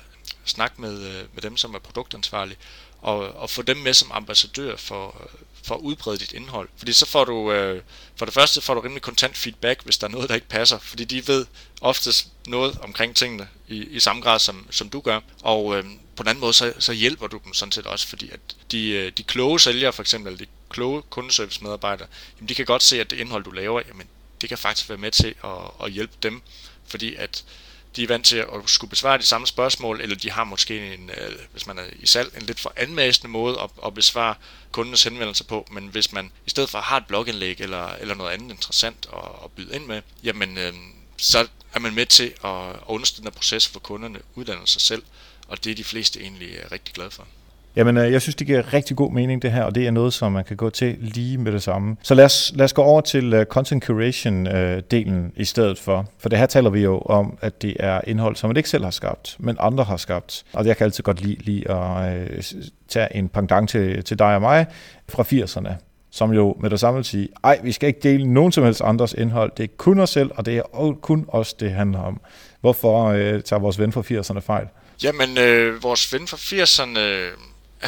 [0.45, 2.57] snakke med, med dem, som er produktansvarlige,
[3.03, 5.29] og, og få dem med som ambassadør for,
[5.63, 6.69] for at udbrede dit indhold.
[6.77, 7.81] Fordi så får du, øh,
[8.15, 10.79] for det første får du rimelig kontant feedback, hvis der er noget, der ikke passer,
[10.79, 11.45] fordi de ved
[11.81, 15.19] oftest noget omkring tingene i, i samme grad, som, som du gør.
[15.41, 15.85] Og øh,
[16.15, 18.39] på den anden måde, så, så hjælper du dem sådan set også, fordi at
[18.71, 22.83] de, øh, de kloge sælgere, for eksempel, eller de kloge kundeservice-medarbejdere, jamen de kan godt
[22.83, 24.07] se, at det indhold, du laver, jamen
[24.41, 26.41] det kan faktisk være med til at, at hjælpe dem,
[26.87, 27.43] fordi at
[27.95, 31.09] de er vant til at skulle besvare de samme spørgsmål, eller de har måske, en,
[31.09, 34.35] øh, hvis man er i salg, en lidt for anmæsende måde at, at besvare
[34.71, 38.31] kundens henvendelser på, men hvis man i stedet for har et blogindlæg eller, eller noget
[38.31, 40.73] andet interessant at, at byde ind med, jamen øh,
[41.17, 45.03] så er man med til at, at understøtte den proces for kunderne, uddanner sig selv,
[45.47, 47.27] og det er de fleste egentlig øh, rigtig glade for.
[47.75, 50.13] Jamen, øh, jeg synes, det giver rigtig god mening, det her, og det er noget,
[50.13, 51.95] som man kan gå til lige med det samme.
[52.01, 56.05] Så lad os, lad os gå over til øh, content curation-delen øh, i stedet for.
[56.19, 58.83] For det her taler vi jo om, at det er indhold, som man ikke selv
[58.83, 60.43] har skabt, men andre har skabt.
[60.53, 62.43] Og jeg kan altid godt lide, lide at øh,
[62.87, 64.65] tage en pendant til, til dig og mig
[65.09, 65.73] fra 80'erne
[66.15, 68.81] som jo med det samme vil sige, ej, vi skal ikke dele nogen som helst
[68.81, 72.21] andres indhold, det er kun os selv, og det er kun os, det handler om.
[72.61, 74.67] Hvorfor øh, tager vores ven fra 80'erne fejl?
[75.03, 76.99] Jamen, øh, vores ven fra 80'erne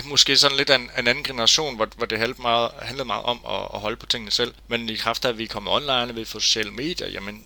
[0.04, 3.24] måske sådan lidt af en, en anden generation, hvor, hvor det handlede meget, handlede meget
[3.24, 4.54] om at, at holde på tingene selv.
[4.68, 7.44] Men i kraft af, at vi er kommet online, og vi får sociale medier, jamen,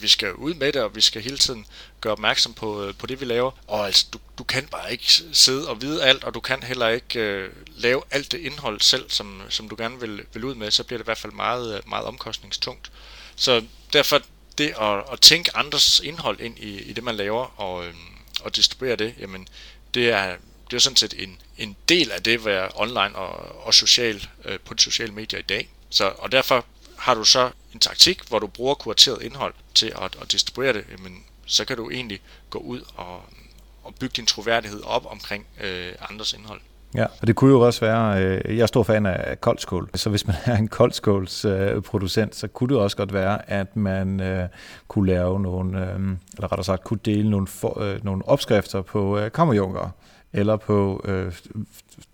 [0.00, 1.66] vi skal ud med det, og vi skal hele tiden
[2.00, 3.50] gøre opmærksom på, øh, på det, vi laver.
[3.66, 6.88] Og altså, du, du kan bare ikke sidde og vide alt, og du kan heller
[6.88, 10.70] ikke øh, lave alt det indhold selv, som, som du gerne vil, vil ud med.
[10.70, 12.90] Så bliver det i hvert fald meget, øh, meget omkostningstungt.
[13.36, 14.22] Så derfor
[14.58, 17.94] det at, at tænke andres indhold ind i, i det, man laver, og, øh,
[18.40, 19.48] og distribuere det, jamen,
[19.94, 20.36] det er,
[20.70, 24.28] det er sådan set en, en del af det at være online og, og social,
[24.44, 25.68] øh, på de sociale medier i dag.
[25.90, 26.64] Så, og derfor
[26.98, 30.84] har du så en taktik, hvor du bruger kurateret indhold til at, at distribuere det,
[30.90, 33.22] jamen, så kan du egentlig gå ud og,
[33.84, 36.60] og bygge din troværdighed op omkring øh, andres indhold.
[36.94, 40.10] Ja, og det kunne jo også være, øh, jeg er stor fan af koldskål, så
[40.10, 44.48] hvis man er en koldskålsproducent, så kunne det også godt være, at man øh,
[44.88, 45.94] kunne lave nogle, øh,
[46.34, 49.90] eller rettere sagt kunne dele nogle, for, øh, nogle opskrifter på øh, kammerjunker,
[50.32, 51.32] eller på øh,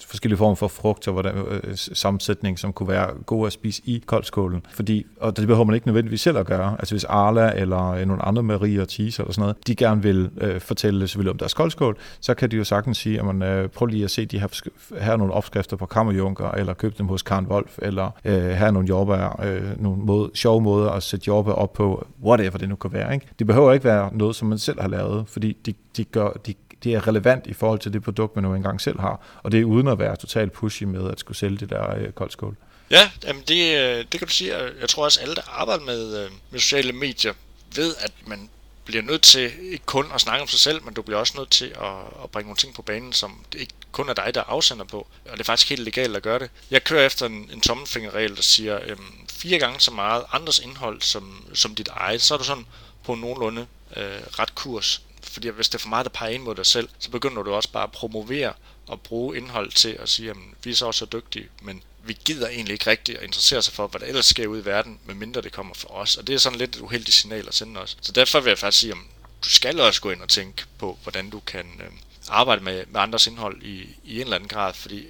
[0.07, 4.03] forskellige former for frugt og hvordan, øh, sammensætning, som kunne være god at spise i
[4.07, 4.66] koldskålen.
[4.70, 6.77] Fordi, og det behøver man ikke nødvendigvis selv at gøre.
[6.79, 10.03] Altså hvis Arla eller øh, nogle andre Marie og Thies eller sådan noget, de gerne
[10.03, 13.42] vil øh, fortælle selvfølgelig om deres koldskål, så kan de jo sagtens sige, at man
[13.42, 14.61] øh, prøv lige at se de her,
[15.00, 18.66] her er nogle opskrifter på kammerjunker, eller køb dem hos Karen Wolf, eller øh, her
[18.66, 22.68] er nogle jordbær, øh, nogle måde, sjove måder at sætte jordbær op på, whatever det
[22.68, 23.14] nu kan være.
[23.14, 23.27] Ikke?
[23.38, 26.55] Det behøver ikke være noget, som man selv har lavet, fordi de, de, gør, de
[26.85, 29.20] det er relevant i forhold til det produkt, man nu engang selv har.
[29.42, 32.12] Og det er uden at være totalt pushy med at skulle sælge det der øh,
[32.12, 32.57] koldskål.
[32.90, 34.57] Ja, jamen det, øh, det kan du sige.
[34.81, 37.33] Jeg tror også, alle, der arbejder med, øh, med sociale medier,
[37.77, 38.49] ved, at man
[38.85, 41.51] bliver nødt til ikke kun at snakke om sig selv, men du bliver også nødt
[41.51, 44.42] til at, at bringe nogle ting på banen, som det ikke kun er dig, der
[44.42, 45.07] afsender på.
[45.25, 46.51] Og det er faktisk helt legalt at gøre det.
[46.70, 51.03] Jeg kører efter en, en tommelfingerregel, der siger øhm, fire gange så meget andres indhold
[51.03, 52.23] som, som dit eget.
[52.23, 52.66] Så er du sådan
[53.05, 53.66] på nogenlunde
[53.97, 54.05] øh,
[54.38, 57.10] ret kurs fordi hvis det er for meget, der peger ind mod dig selv, så
[57.10, 58.52] begynder du også bare at promovere
[58.87, 62.18] og bruge indhold til at sige, at vi er så også så dygtige, men vi
[62.24, 64.98] gider egentlig ikke rigtigt at interessere sig for, hvad der ellers sker ude i verden,
[65.04, 66.16] medmindre det kommer fra os.
[66.16, 67.96] Og det er sådan lidt et uheldigt signal at sende os.
[68.00, 68.98] Så derfor vil jeg faktisk sige, at
[69.44, 71.90] du skal også gå ind og tænke på, hvordan du kan øh,
[72.28, 75.06] arbejde med, med andres indhold i, i en eller anden grad, fordi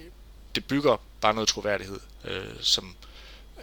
[0.55, 2.95] det bygger bare noget troværdighed, øh, som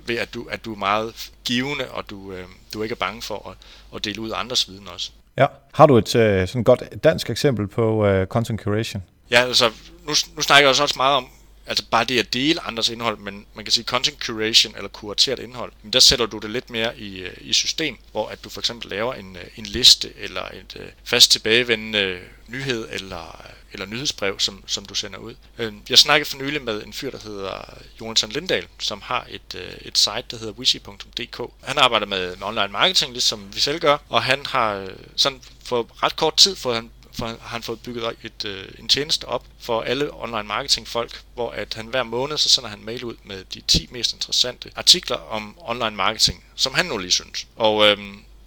[0.00, 3.22] ved at du, at du er meget givende, og du, øh, du ikke er bange
[3.22, 3.56] for at,
[3.94, 5.10] at dele ud af andres viden også.
[5.38, 5.47] Ja.
[5.73, 9.03] Har du et øh, sådan godt dansk eksempel på øh, content curation?
[9.31, 9.64] Ja, altså
[10.07, 11.27] nu, nu snakker jeg også meget om
[11.72, 15.38] altså bare det at dele andres indhold, men man kan sige content curation eller kurateret
[15.38, 18.48] indhold, men der sætter du det lidt mere i, øh, i system, hvor at du
[18.48, 23.87] for eksempel laver en, øh, en liste eller et øh, fast tilbagevendende nyhed eller, eller
[23.87, 25.35] nyhedsbrev, som, som du sender ud.
[25.58, 29.76] Øhm, jeg snakkede for nylig med en fyr, der hedder Jonathan Lindahl, som har et,
[29.82, 31.40] et site, der hedder wisi.dk.
[31.62, 35.88] Han arbejder med, med online marketing, ligesom vi selv gør, og han har sådan for
[36.02, 39.44] ret kort tid fået han for har han fået bygget et, øh, en tjeneste op
[39.59, 43.16] for alle online marketing folk, hvor at han hver måned, så sender han mail ud
[43.25, 47.46] med de 10 mest interessante artikler om online marketing, som han nu lige synes.
[47.57, 47.98] Og øh,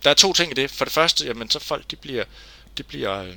[0.04, 0.72] der er to ting i det.
[0.72, 2.24] For det første, jamen så folk, de bliver,
[2.78, 3.36] de bliver øh,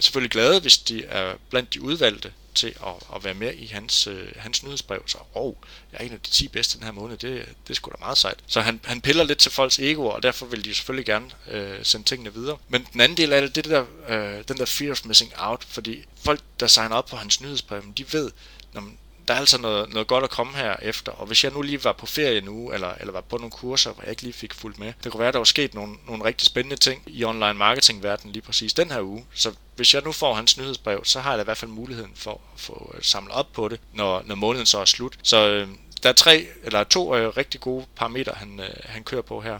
[0.00, 4.06] selvfølgelig glade, hvis de er blandt de udvalgte, til at, at være med i hans,
[4.06, 5.02] øh, hans nyhedsbrev.
[5.06, 5.56] Så, wow,
[5.92, 7.96] jeg er en af de 10 bedste den her måned, det, det er sgu da
[7.98, 8.38] meget sejt.
[8.46, 11.84] Så han, han piller lidt til folks egoer, og derfor vil de selvfølgelig gerne øh,
[11.84, 12.58] sende tingene videre.
[12.68, 15.32] Men den anden del af det, det er der, øh, den der fear of missing
[15.36, 18.30] out, fordi folk, der signer op på hans nyhedsbrev, de ved,
[18.72, 21.12] når man, der er altså noget, noget godt at komme her efter.
[21.12, 23.92] Og hvis jeg nu lige var på ferie nu, eller, eller var på nogle kurser,
[23.92, 25.96] hvor jeg ikke lige fik fuldt med, det kunne være, at der var sket nogle,
[26.06, 29.24] nogle rigtig spændende ting i online marketing verden lige præcis den her uge.
[29.34, 32.12] Så hvis jeg nu får hans nyhedsbrev, så har jeg da i hvert fald muligheden
[32.14, 35.18] for at få øh, samlet op på det, når, når måneden så er slut.
[35.22, 35.68] Så øh,
[36.02, 39.58] der er tre eller to øh, rigtig gode parametre, han, øh, han kører på her.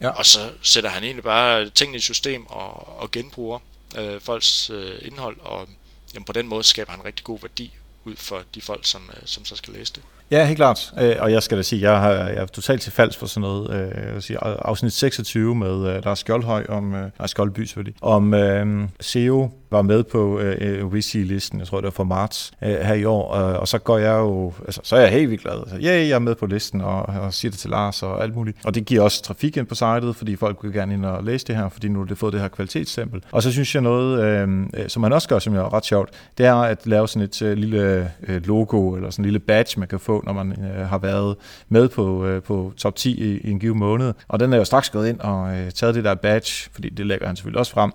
[0.00, 0.08] Ja.
[0.08, 3.58] Og så sætter han egentlig bare tingene i system og, og genbruger
[3.96, 5.68] øh, folks øh, indhold, og
[6.14, 7.72] jamen, på den måde skaber han rigtig god værdi
[8.04, 10.02] ud for de folk, som, øh, som så skal læse det.
[10.30, 10.92] Ja, helt klart.
[11.00, 13.40] Øh, og jeg skal da sige, jeg, har, jeg er totalt til falsk for sådan
[13.40, 13.70] noget.
[13.70, 17.94] Øh, jeg vil sige, afsnit 26 med øh, Lars Skjoldhøj, om, øh, nej, Skjoldby selvfølgelig,
[18.02, 22.52] om øh, SEO var med på øh, øh Wisi-listen, jeg tror det var for marts
[22.62, 25.30] øh, her i år, øh, og så går jeg jo, altså, så er jeg helt
[25.30, 25.58] vildt glad.
[25.60, 28.22] Altså, ja, yeah, jeg er med på listen, og, og siger det til Lars og
[28.22, 28.58] alt muligt.
[28.64, 31.46] Og det giver også trafik ind på sitet, fordi folk vil gerne ind og læse
[31.46, 33.22] det her, fordi nu har det fået det her kvalitetsstempel.
[33.32, 36.46] Og så synes jeg noget, øh, som man også gør, som er ret sjovt, det
[36.46, 39.88] er at lave sådan et øh, lille øh, logo, eller sådan en lille badge, man
[39.88, 41.36] kan få, når man øh, har været
[41.68, 44.14] med på, øh, på top 10 i, i en given måned.
[44.28, 47.06] Og den er jo straks gået ind og øh, taget det der badge, fordi det
[47.06, 47.92] lægger han selvfølgelig også frem,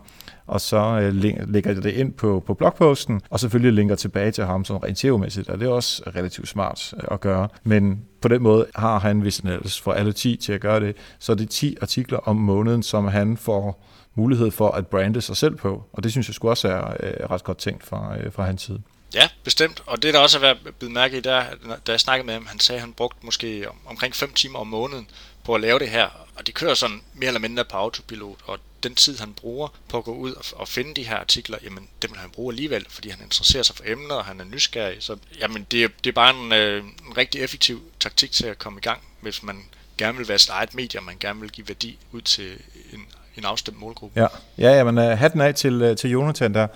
[0.47, 1.15] og så øh,
[1.47, 4.99] lægger jeg det ind på, på blogposten, og selvfølgelig linker tilbage til ham som rent
[4.99, 7.47] SEO-mæssigt, og det er også relativt smart øh, at gøre.
[7.63, 10.79] Men på den måde har han, hvis han ellers får alle 10 til at gøre
[10.79, 13.83] det, så er det 10 artikler om måneden, som han får
[14.15, 17.29] mulighed for at brande sig selv på, og det synes jeg skulle også er øh,
[17.31, 18.81] ret godt tænkt fra, øh, fra hans side.
[19.13, 19.84] Ja, bestemt.
[19.86, 21.45] Og det der også er værd at mærke i, der,
[21.88, 24.67] da jeg snakkede med ham, han sagde, at han brugte måske omkring 5 timer om
[24.67, 25.08] måneden
[25.43, 26.10] på at lave det her.
[26.36, 29.97] Og det kører sådan mere eller mindre på autopilot, og den tid, han bruger på
[29.97, 33.10] at gå ud og, finde de her artikler, jamen, det vil han bruge alligevel, fordi
[33.10, 35.04] han interesserer sig for emner, og han er nysgerrig.
[35.04, 38.80] Så jamen, det, det er bare en, øh, en rigtig effektiv taktik til at komme
[38.80, 39.65] i gang, hvis man
[39.97, 42.60] gerne vil være sit eget medie, og man gerne vil give værdi ud til
[42.93, 44.21] en en afstemt målgruppe.
[44.21, 46.67] Ja, ja, ja men uh, hatten af til, uh, til Jonathan der.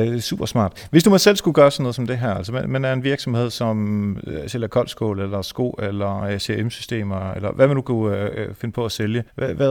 [0.00, 0.88] Uh, super smart.
[0.90, 2.92] Hvis du må selv skulle gøre sådan noget som det her, altså man, man er
[2.92, 7.82] en virksomhed, som uh, sælger koldskål, eller sko, eller uh, CRM-systemer, eller hvad vil du
[7.82, 9.24] kunne uh, finde på at sælge?
[9.34, 9.68] Hvad, hvad,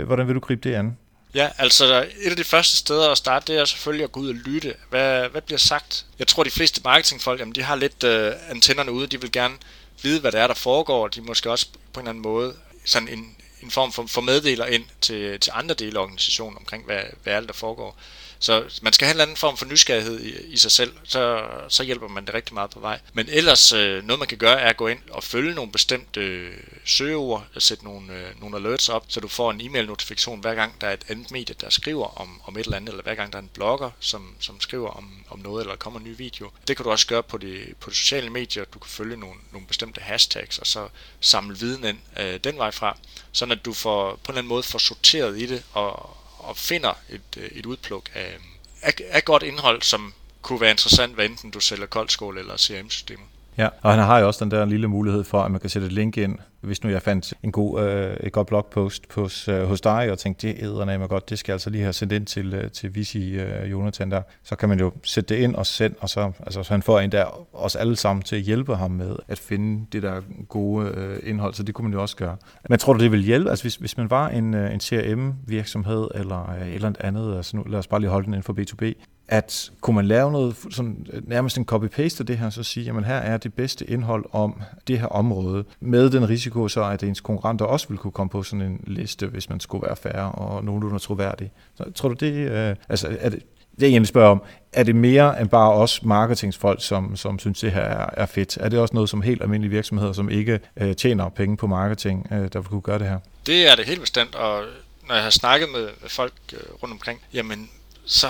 [0.00, 0.96] uh, hvordan vil du gribe det an?
[1.34, 4.28] Ja, altså et af de første steder at starte, det er selvfølgelig at gå ud
[4.28, 4.74] og lytte.
[4.90, 6.06] Hvad, hvad bliver sagt?
[6.18, 9.06] Jeg tror, de fleste marketingfolk, jamen, de har lidt uh, antennerne ude.
[9.06, 9.54] De vil gerne
[10.02, 11.08] vide, hvad det er, der foregår.
[11.08, 12.52] De måske også på en eller anden måde
[12.84, 16.84] sådan en, en form for, for meddeler ind til, til andre dele af organisationen omkring,
[16.84, 17.98] hvad, hvad er det, der foregår.
[18.38, 21.42] Så man skal have en eller anden form for nysgerrighed i, i sig selv, så,
[21.68, 23.00] så hjælper man det rigtig meget på vej.
[23.12, 26.20] Men ellers øh, noget man kan gøre er at gå ind og følge nogle bestemte
[26.20, 30.54] øh, søgeord, og sætte nogle, øh, nogle alerts op, så du får en e-mail-notifikation hver
[30.54, 33.14] gang der er et andet medie, der skriver om, om et eller andet, eller hver
[33.14, 36.16] gang der er en blogger, som, som skriver om, om noget, eller kommer en ny
[36.16, 36.50] video.
[36.68, 38.64] Det kan du også gøre på de, på de sociale medier.
[38.64, 40.88] Du kan følge nogle, nogle bestemte hashtags, og så
[41.20, 42.96] samle viden ind øh, den vej fra,
[43.32, 46.17] sådan at du får, på en eller anden måde får sorteret i det, og,
[46.48, 48.38] og finder et, øh, et udpluk af,
[48.82, 53.24] af, af godt indhold, som kunne være interessant, hvad enten du sælger koldskål eller CRM-systemer.
[53.58, 55.86] Ja, og han har jo også den der lille mulighed for, at man kan sætte
[55.86, 59.64] et link ind, hvis nu jeg fandt en god, øh, et godt blogpost hos, øh,
[59.64, 62.12] hos dig, og tænkte, det æder mig godt, det skal jeg altså lige have sendt
[62.12, 64.22] ind til, øh, til Visi øh, Jonathan der.
[64.42, 67.00] Så kan man jo sætte det ind og sende, og så, altså, så han får
[67.00, 70.92] en der os alle sammen til at hjælpe ham med at finde det der gode
[70.94, 72.36] øh, indhold, så det kunne man jo også gøre.
[72.68, 76.08] Men tror du, det vil hjælpe, altså hvis, hvis man var en, øh, en CRM-virksomhed
[76.14, 78.52] eller øh, et eller andet, altså nu lad os bare lige holde den inden for
[78.52, 78.94] B2B,
[79.28, 82.84] at kunne man lave noget sådan, øh, nærmest en copy-paste af det her, så sige,
[82.84, 87.02] jamen her er det bedste indhold om det her område, med den risiko så, at
[87.02, 90.32] ens konkurrenter også vil kunne komme på sådan en liste, hvis man skulle være færre
[90.32, 91.52] og nogenlunde troværdig.
[91.74, 93.42] Så tror du det, øh, altså er det,
[93.74, 97.60] det jeg egentlig spørger om, er det mere end bare os marketingsfolk, som, som synes,
[97.60, 98.56] det her er, er fedt?
[98.56, 102.26] Er det også noget som helt almindelige virksomheder, som ikke øh, tjener penge på marketing,
[102.32, 103.18] øh, der vil kunne gøre det her?
[103.46, 104.62] Det er det helt bestemt, og
[105.08, 107.70] når jeg har snakket med folk øh, rundt omkring, jamen
[108.04, 108.26] så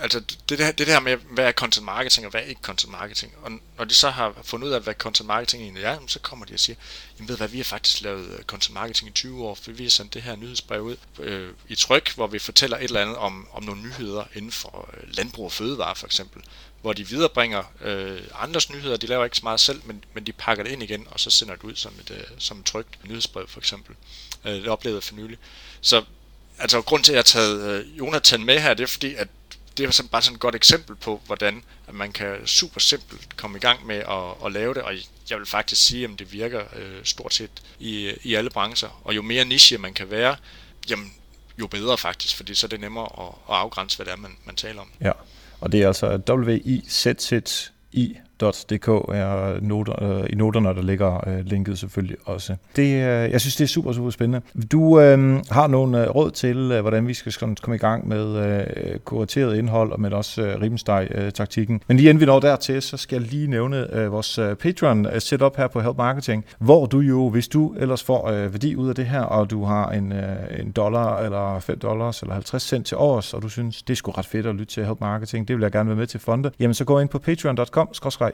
[0.00, 2.92] altså det, der, det der med, hvad er content marketing og hvad er ikke content
[2.92, 3.32] marketing.
[3.42, 6.46] Og når de så har fundet ud af, hvad content marketing egentlig er, så kommer
[6.46, 6.76] de og siger,
[7.18, 9.82] jamen ved hvad, vi har faktisk lavet øh, content marketing i 20 år, for vi
[9.82, 13.16] har sendt det her nyhedsbrev ud øh, i tryk, hvor vi fortæller et eller andet
[13.16, 16.42] om, om nogle nyheder inden for øh, landbrug og fødevare for eksempel,
[16.82, 20.32] hvor de viderebringer øh, andres nyheder, de laver ikke så meget selv, men, men de
[20.32, 23.04] pakker det ind igen, og så sender det ud som et, øh, som et trykt
[23.04, 23.96] nyhedsbrev for eksempel.
[24.44, 25.38] Øh, det oplevede jeg for nylig.
[25.80, 26.04] Så
[26.58, 29.28] altså grund til, at jeg har taget øh, Jonathan med her, det er fordi, at
[29.76, 33.58] det er bare sådan et godt eksempel på, hvordan at man kan super simpelt komme
[33.58, 34.94] i gang med at, at lave det, og
[35.30, 39.00] jeg vil faktisk sige, at det virker øh, stort set i, i alle brancher.
[39.04, 40.36] Og jo mere niche man kan være,
[40.90, 41.12] jamen,
[41.60, 44.36] jo bedre faktisk, fordi så er det nemmere at, at afgrænse, hvad det er, man,
[44.44, 44.90] man taler om.
[45.00, 45.12] Ja,
[45.60, 51.78] og det er altså W-I-Z-Z-I .dk er noter, øh, i noterne, der ligger øh, linket
[51.78, 52.56] selvfølgelig også.
[52.76, 54.40] Det, øh, jeg synes, det er super, super spændende.
[54.72, 58.36] Du øh, har nogle øh, råd til, øh, hvordan vi skal komme i gang med
[58.36, 61.74] øh, kurateret indhold, og med også øh, rimsteg-taktikken.
[61.74, 64.56] Øh, Men lige inden vi når dertil, så skal jeg lige nævne øh, vores øh,
[64.56, 68.76] Patreon-setup øh, her på Help Marketing, hvor du jo, hvis du ellers får øh, værdi
[68.76, 72.34] ud af det her, og du har en, øh, en dollar, eller 5 dollars, eller
[72.34, 74.86] 50 cent til års, og du synes, det er sgu ret fedt at lytte til
[74.86, 77.18] Help Marketing, det vil jeg gerne være med til fonde, jamen så gå ind på
[77.18, 77.88] patreon.com,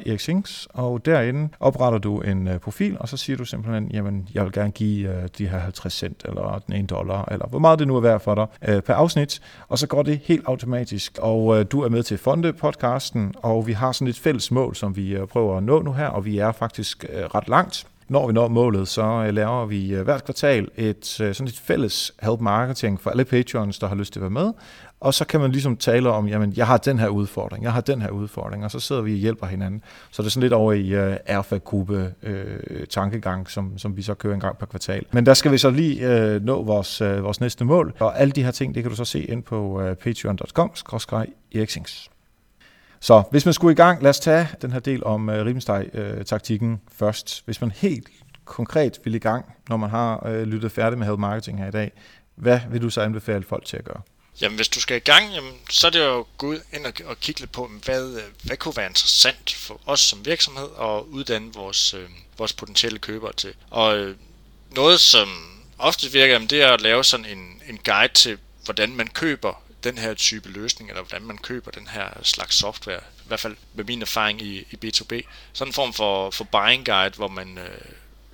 [0.06, 4.28] Erik Sings, og derinde opretter du en øh, profil, og så siger du simpelthen, jamen,
[4.34, 7.58] jeg vil gerne give øh, de her 50 cent, eller den 1 dollar, eller hvor
[7.58, 10.46] meget det nu er værd for dig uh, per afsnit, og så går det helt
[10.46, 14.96] automatisk, og du er med til Fonde-podcasten, og vi har sådan et fælles mål, som
[14.96, 17.86] vi prøver at nå nu her, og vi er faktisk ret langt.
[18.08, 23.00] Når vi når målet, så laver vi hvert kvartal et sådan et fælles help marketing
[23.00, 24.52] for alle patrons, der har lyst til at være med,
[25.00, 27.80] og så kan man ligesom tale om, jamen, jeg har den her udfordring, jeg har
[27.80, 29.82] den her udfordring, og så sidder vi og hjælper hinanden.
[30.10, 33.96] Så det er sådan lidt over i øh, uh, erfa-gruppe uh, øh, tankegang, som, som
[33.96, 35.06] vi så kører en gang per kvartal.
[35.12, 38.32] Men der skal vi så lige uh, nå vores, uh, vores næste mål, og alle
[38.32, 40.72] de her ting, det kan du så se ind på uh, patreon.com,
[41.54, 42.10] eriksings.
[43.00, 46.72] Så hvis man skulle i gang, lad os tage den her del om uh, Ribensteg-taktikken
[46.72, 47.42] uh, først.
[47.44, 48.08] Hvis man helt
[48.44, 51.70] konkret vil i gang, når man har uh, lyttet færdig med Health Marketing her i
[51.70, 51.92] dag,
[52.34, 54.00] hvad vil du så anbefale folk til at gøre?
[54.40, 56.86] Jamen, hvis du skal i gang, jamen, så er det jo at gå ud ind
[56.86, 60.68] og, og kigge lidt på, hvad, øh, hvad kunne være interessant for os som virksomhed
[60.68, 63.54] og uddanne vores, øh, vores potentielle købere til.
[63.70, 64.16] Og øh,
[64.70, 65.28] noget, som
[65.78, 69.62] ofte virker, jamen, det er at lave sådan en, en guide til, hvordan man køber
[69.84, 73.00] den her type løsning, eller hvordan man køber den her slags software.
[73.24, 75.20] I hvert fald med min erfaring i, i B2B.
[75.52, 77.80] Sådan en form for, for buying guide, hvor man øh,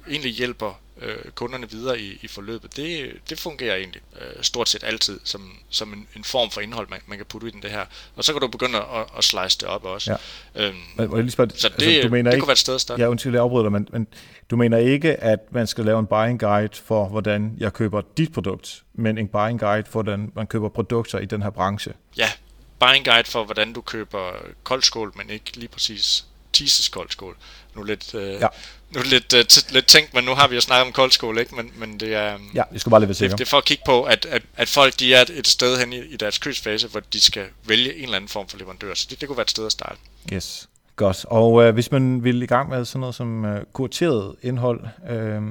[0.09, 4.85] egentlig hjælper øh, kunderne videre i, i forløbet, det, det fungerer egentlig øh, stort set
[4.85, 7.71] altid som, som en, en form for indhold, man, man kan putte i den det
[7.71, 7.85] her.
[8.17, 10.19] Og så kan du begynde at, at slice det op også.
[10.55, 10.67] Ja.
[10.67, 12.75] Øhm, men, lige spørge, så det, altså, du mener det ikke, kunne være et sted
[12.75, 13.03] at starte.
[13.03, 14.07] Ja, undskyld, jeg afbryder dig, men, men
[14.51, 18.33] du mener ikke, at man skal lave en buying guide for, hvordan jeg køber dit
[18.33, 21.93] produkt, men en buying guide for, hvordan man køber produkter i den her branche?
[22.17, 22.31] Ja,
[22.79, 24.33] buying guide for, hvordan du køber
[24.63, 27.37] koldskål, men ikke lige præcis Tises koldskål.
[27.77, 28.47] Nu lidt, øh, ja.
[28.91, 31.55] nu lidt, øh, t- lidt tænkt, men nu har vi jo snakket om koldskål, ikke?
[31.55, 32.39] Men, men det er...
[32.55, 34.69] Ja, vi skal bare lidt det, det er for at kigge på, at, at, at
[34.69, 38.05] folk de er et sted hen i, i deres købsfase, hvor de skal vælge en
[38.05, 38.95] eller anden form for leverandør.
[38.95, 39.97] Så det, det kunne være et sted at starte.
[40.33, 40.69] Yes.
[40.97, 41.25] Godt.
[41.25, 44.81] Og øh, hvis man vil i gang med sådan noget som øh, kurateret indhold,
[45.11, 45.43] øh,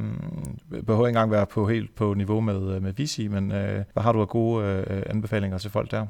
[0.85, 4.03] behøver ikke engang være på helt på niveau med, øh, med Visi, men øh, hvad
[4.03, 6.07] har du af gode øh, anbefalinger til folk der?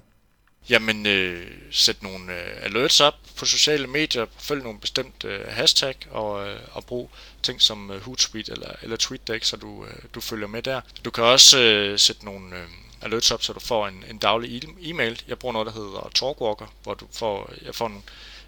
[0.70, 5.96] Jamen øh, sæt nogle øh, alerts op på sociale medier, følg nogle bestemte øh, hashtag
[6.12, 7.12] og, øh, og brug
[7.44, 10.82] ting som øh, Hootsuite eller, eller TweetDeck, så du, øh, du følger med der.
[11.06, 12.68] Du kan også øh, sætte nogle øh,
[13.02, 15.22] alerts op, så du får en, en daglig e-, e-mail.
[15.28, 18.04] Jeg bruger noget, der hedder Talkwalker, hvor du får, jeg får en,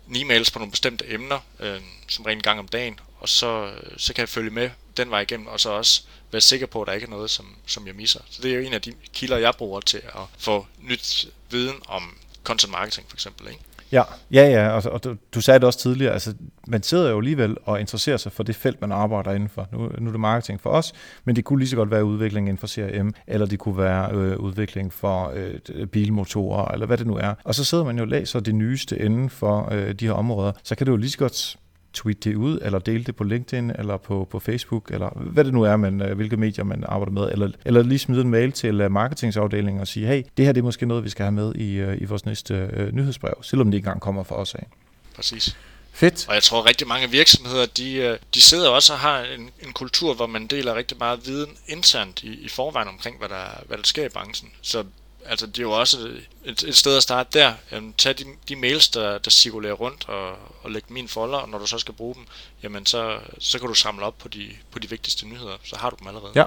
[0.10, 3.98] en e-mails på nogle bestemte emner, øh, som rent gang om dagen, og så, øh,
[3.98, 6.88] så kan jeg følge med den vej igennem, og så også være sikker på, at
[6.88, 8.20] der ikke er noget, som, som jeg misser.
[8.30, 11.76] Så det er jo en af de kilder, jeg bruger til at få nyt viden
[11.88, 13.48] om content marketing for eksempel.
[13.48, 13.62] Ikke?
[13.92, 16.34] Ja, ja, ja, og, og du, du sagde det også tidligere, altså
[16.68, 19.68] man sidder jo alligevel og interesserer sig for det felt, man arbejder indenfor.
[19.72, 20.94] Nu, nu er det marketing for os,
[21.26, 24.12] men det kunne lige så godt være udvikling inden for CRM, eller det kunne være
[24.12, 27.34] øh, udvikling for øh, bilmotorer, eller hvad det nu er.
[27.44, 30.52] Og så sidder man jo og læser det nyeste inden for øh, de her områder,
[30.64, 31.58] så kan det jo lige så godt
[31.98, 35.54] tweet det ud, eller dele det på LinkedIn, eller på, på Facebook, eller hvad det
[35.54, 38.52] nu er, man, øh, hvilke medier man arbejder med, eller, eller lige smide en mail
[38.52, 41.32] til øh, marketingsafdelingen og sige, hey, det her det er måske noget, vi skal have
[41.32, 44.56] med i, øh, i vores næste uh, nyhedsbrev, selvom det ikke engang kommer fra os
[44.56, 44.68] af.
[45.16, 45.58] Præcis.
[45.94, 46.26] Fedt.
[46.28, 50.14] Og jeg tror rigtig mange virksomheder, de, de sidder også og har en, en kultur,
[50.14, 53.84] hvor man deler rigtig meget viden internt i, i forvejen omkring, hvad der, hvad der
[53.84, 54.50] sker i branchen.
[54.62, 54.84] Så
[55.30, 55.98] altså, det er jo også
[56.46, 57.54] et, et sted at starte der.
[57.72, 60.30] Jamen, tag de, de mails, der, der cirkulerer rundt, og,
[60.64, 62.24] og læg dem i en folder, og når du så skal bruge dem,
[62.64, 65.58] jamen så, så kan du samle op på de, på de vigtigste nyheder.
[65.64, 66.32] Så har du dem allerede.
[66.36, 66.44] Ja.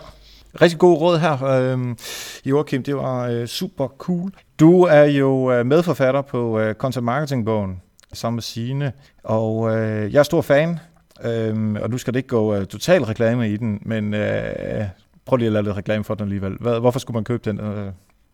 [0.63, 1.97] Rigtig god råd her, øh,
[2.45, 2.83] Joachim.
[2.83, 4.33] Det var øh, super cool.
[4.61, 10.19] Du er jo øh, medforfatter på øh, Content Marketing-bogen sammen med Signe, og øh, jeg
[10.19, 10.79] er stor fan,
[11.25, 14.85] øh, og nu skal det ikke gå øh, total reklame i den, men øh,
[15.27, 16.57] prøv lige at lade lidt reklame for den alligevel.
[16.61, 17.61] Hvad, hvorfor skulle man købe den?
[17.61, 17.93] Øh,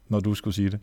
[0.08, 0.80] når du skulle sige det?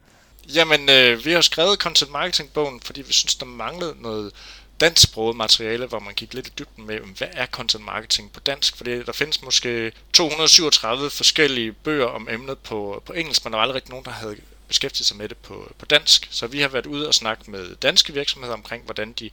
[0.56, 4.32] Jamen, øh, vi har skrevet Content Marketing-bogen, fordi vi synes, der manglede noget
[4.80, 8.78] dansksproget materiale, hvor man gik lidt i dybden med, hvad er content marketing på dansk,
[8.78, 13.64] fordi der findes måske 237 forskellige bøger om emnet på, på engelsk, men der var
[13.64, 14.36] aldrig nogen, der havde
[14.68, 16.28] beskæftiget sig med det på, på dansk.
[16.32, 19.30] Så vi har været ude og snakke med danske virksomheder omkring, hvordan de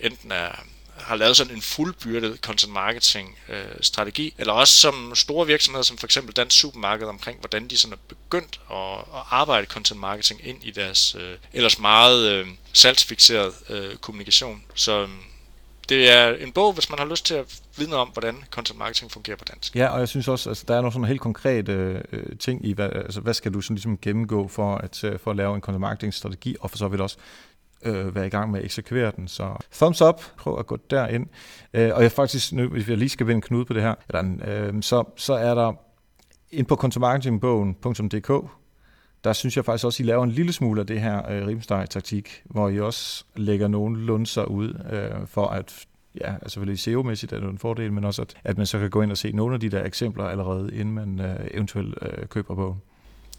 [0.00, 0.64] enten er
[0.98, 5.98] har lavet sådan en fuldbyrdet content marketing øh, strategi, eller også som store virksomheder, som
[5.98, 10.40] for eksempel Dansk Supermarked, omkring hvordan de sådan er begyndt at, at arbejde content marketing
[10.46, 14.62] ind i deres øh, ellers meget øh, salgsfixeret øh, kommunikation.
[14.74, 15.08] Så øh,
[15.88, 19.12] det er en bog, hvis man har lyst til at vidne om, hvordan content marketing
[19.12, 19.76] fungerer på dansk.
[19.76, 21.72] Ja, og jeg synes også, at altså, der er nogle sådan helt konkrete
[22.12, 25.30] øh, ting i, hvad, altså, hvad skal du sådan ligesom gennemgå for at, øh, for
[25.30, 27.16] at lave en content marketing strategi, og for så vidt også,
[27.84, 29.28] øh, være i gang med at eksekvere den.
[29.28, 31.26] Så thumbs up, prøv at gå derind.
[31.74, 34.24] Øh, og jeg faktisk, nu, hvis jeg lige skal vende knude på det her, eller,
[34.44, 35.72] øh, så, så er der
[36.50, 38.50] ind på kontomarketingbogen.dk,
[39.24, 41.46] der synes jeg faktisk også, at I laver en lille smule af det her øh,
[41.46, 45.86] rimsteg-taktik, hvor I også lægger nogle lunser ud øh, for at
[46.20, 48.90] ja, altså selvfølgelig SEO-mæssigt er det en fordel, men også at, at man så kan
[48.90, 52.26] gå ind og se nogle af de der eksempler allerede, inden man øh, eventuelt øh,
[52.26, 52.82] køber bogen.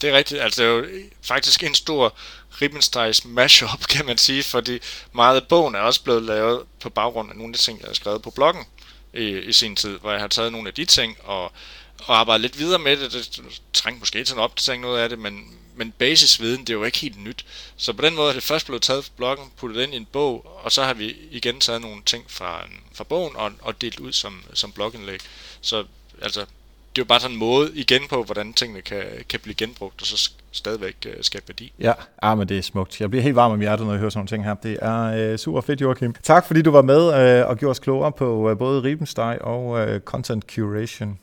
[0.02, 0.42] Det er rigtigt.
[0.42, 0.86] Altså, det er jo
[1.22, 2.16] faktisk en stor
[2.62, 4.80] Ribbensteins mashup, kan man sige, fordi
[5.14, 7.88] meget af bogen er også blevet lavet på baggrund af nogle af de ting, jeg
[7.88, 8.66] har skrevet på bloggen
[9.14, 11.52] i, i sin tid, hvor jeg har taget nogle af de ting og,
[11.98, 13.14] og arbejdet lidt videre med det.
[13.14, 16.84] Det trængte måske til en opdatering noget af det, men, men basisviden, det er jo
[16.84, 17.46] ikke helt nyt.
[17.78, 20.06] Så på den måde er det først blevet taget fra bloggen, puttet ind i en
[20.06, 24.00] bog, og så har vi igen taget nogle ting fra, fra bogen og, og delt
[24.00, 25.20] ud som, som blogindlæg.
[25.62, 25.86] Så
[26.22, 26.46] altså,
[26.98, 30.02] det er jo bare sådan en måde igen på, hvordan tingene kan, kan blive genbrugt,
[30.02, 31.72] og så stadigvæk uh, skabe værdi.
[31.80, 33.02] Ja, ah, men det er smukt.
[33.02, 34.54] Jeg bliver helt varm om hjertet, når jeg hører sådan nogle ting her.
[34.54, 36.14] Det er uh, super fedt, Joachim.
[36.24, 39.66] Tak fordi du var med uh, og gjorde os klogere på uh, både Ribensteg og
[39.66, 41.20] uh, Content Curation.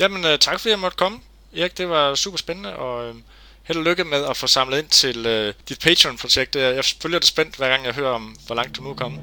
[0.00, 1.18] Jamen, uh, tak fordi jeg måtte komme.
[1.56, 3.16] Erik, det var super spændende, og uh,
[3.62, 6.56] held og lykke med at få samlet ind til uh, dit Patreon-projekt.
[6.56, 9.20] Jeg følger det spændt, hver gang jeg hører om, hvor langt du nu er kommet.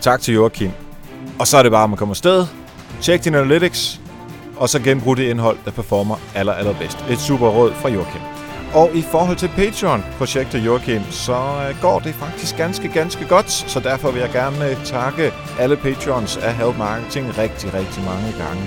[0.00, 0.70] Tak til Joachim.
[1.38, 2.46] Og så er det bare, at man kommer afsted,
[3.00, 4.00] tjek din analytics,
[4.56, 7.04] og så genbrug det indhold, der performer aller, allerbedst.
[7.10, 8.20] Et super råd fra Joachim.
[8.74, 13.50] Og i forhold til Patreon-projektet Joachim, så øh, går det faktisk ganske, ganske godt.
[13.50, 18.34] Så derfor vil jeg gerne øh, takke alle Patreons af Help Marketing rigtig, rigtig mange
[18.38, 18.62] gange.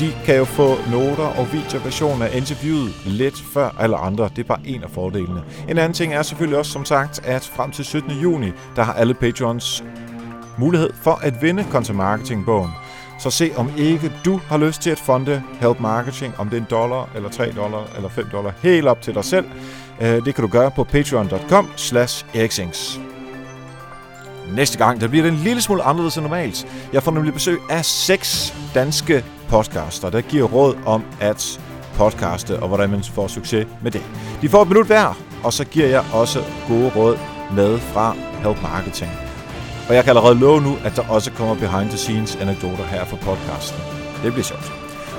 [0.00, 4.28] De kan jo få noter og videoversioner af interviewet lidt før alle andre.
[4.36, 5.42] Det er bare en af fordelene.
[5.68, 8.10] En anden ting er selvfølgelig også, som sagt, at frem til 17.
[8.10, 9.84] juni, der har alle Patreons
[10.58, 12.70] mulighed for at vinde Content Marketing-bogen.
[13.18, 16.60] Så se om ikke du har lyst til at fonde Help Marketing, om det er
[16.60, 19.46] en dollar, eller 3 dollar, eller 5 dollar, helt op til dig selv.
[20.00, 22.24] Øh, det kan du gøre på patreon.com slash
[24.52, 26.66] Næste gang, der bliver det en lille smule anderledes end normalt.
[26.92, 31.60] Jeg får nemlig besøg af seks danske podcaster, der giver råd om at
[31.94, 34.02] podcaste, og hvordan man får succes med det.
[34.42, 37.18] De får et minut hver, og så giver jeg også gode råd
[37.54, 39.33] med fra Help Marketing.
[39.88, 43.04] Og jeg kan allerede love nu, at der også kommer behind the scenes anekdoter her
[43.04, 43.80] fra podcasten.
[44.22, 44.72] Det bliver sjovt.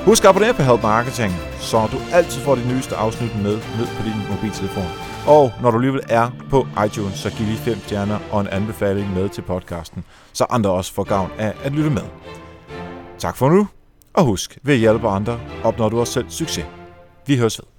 [0.05, 3.87] Husk at abonnere på Help Marketing, så du altid får de nyeste afsnit med ned
[3.97, 4.91] på din mobiltelefon.
[5.27, 9.13] Og når du alligevel er på iTunes, så giv lige fem stjerner og en anbefaling
[9.13, 10.03] med til podcasten,
[10.33, 12.05] så andre også får gavn af at lytte med.
[13.19, 13.67] Tak for nu,
[14.13, 16.65] og husk, ved at hjælpe andre opnår du også selv succes.
[17.27, 17.74] Vi høres ved.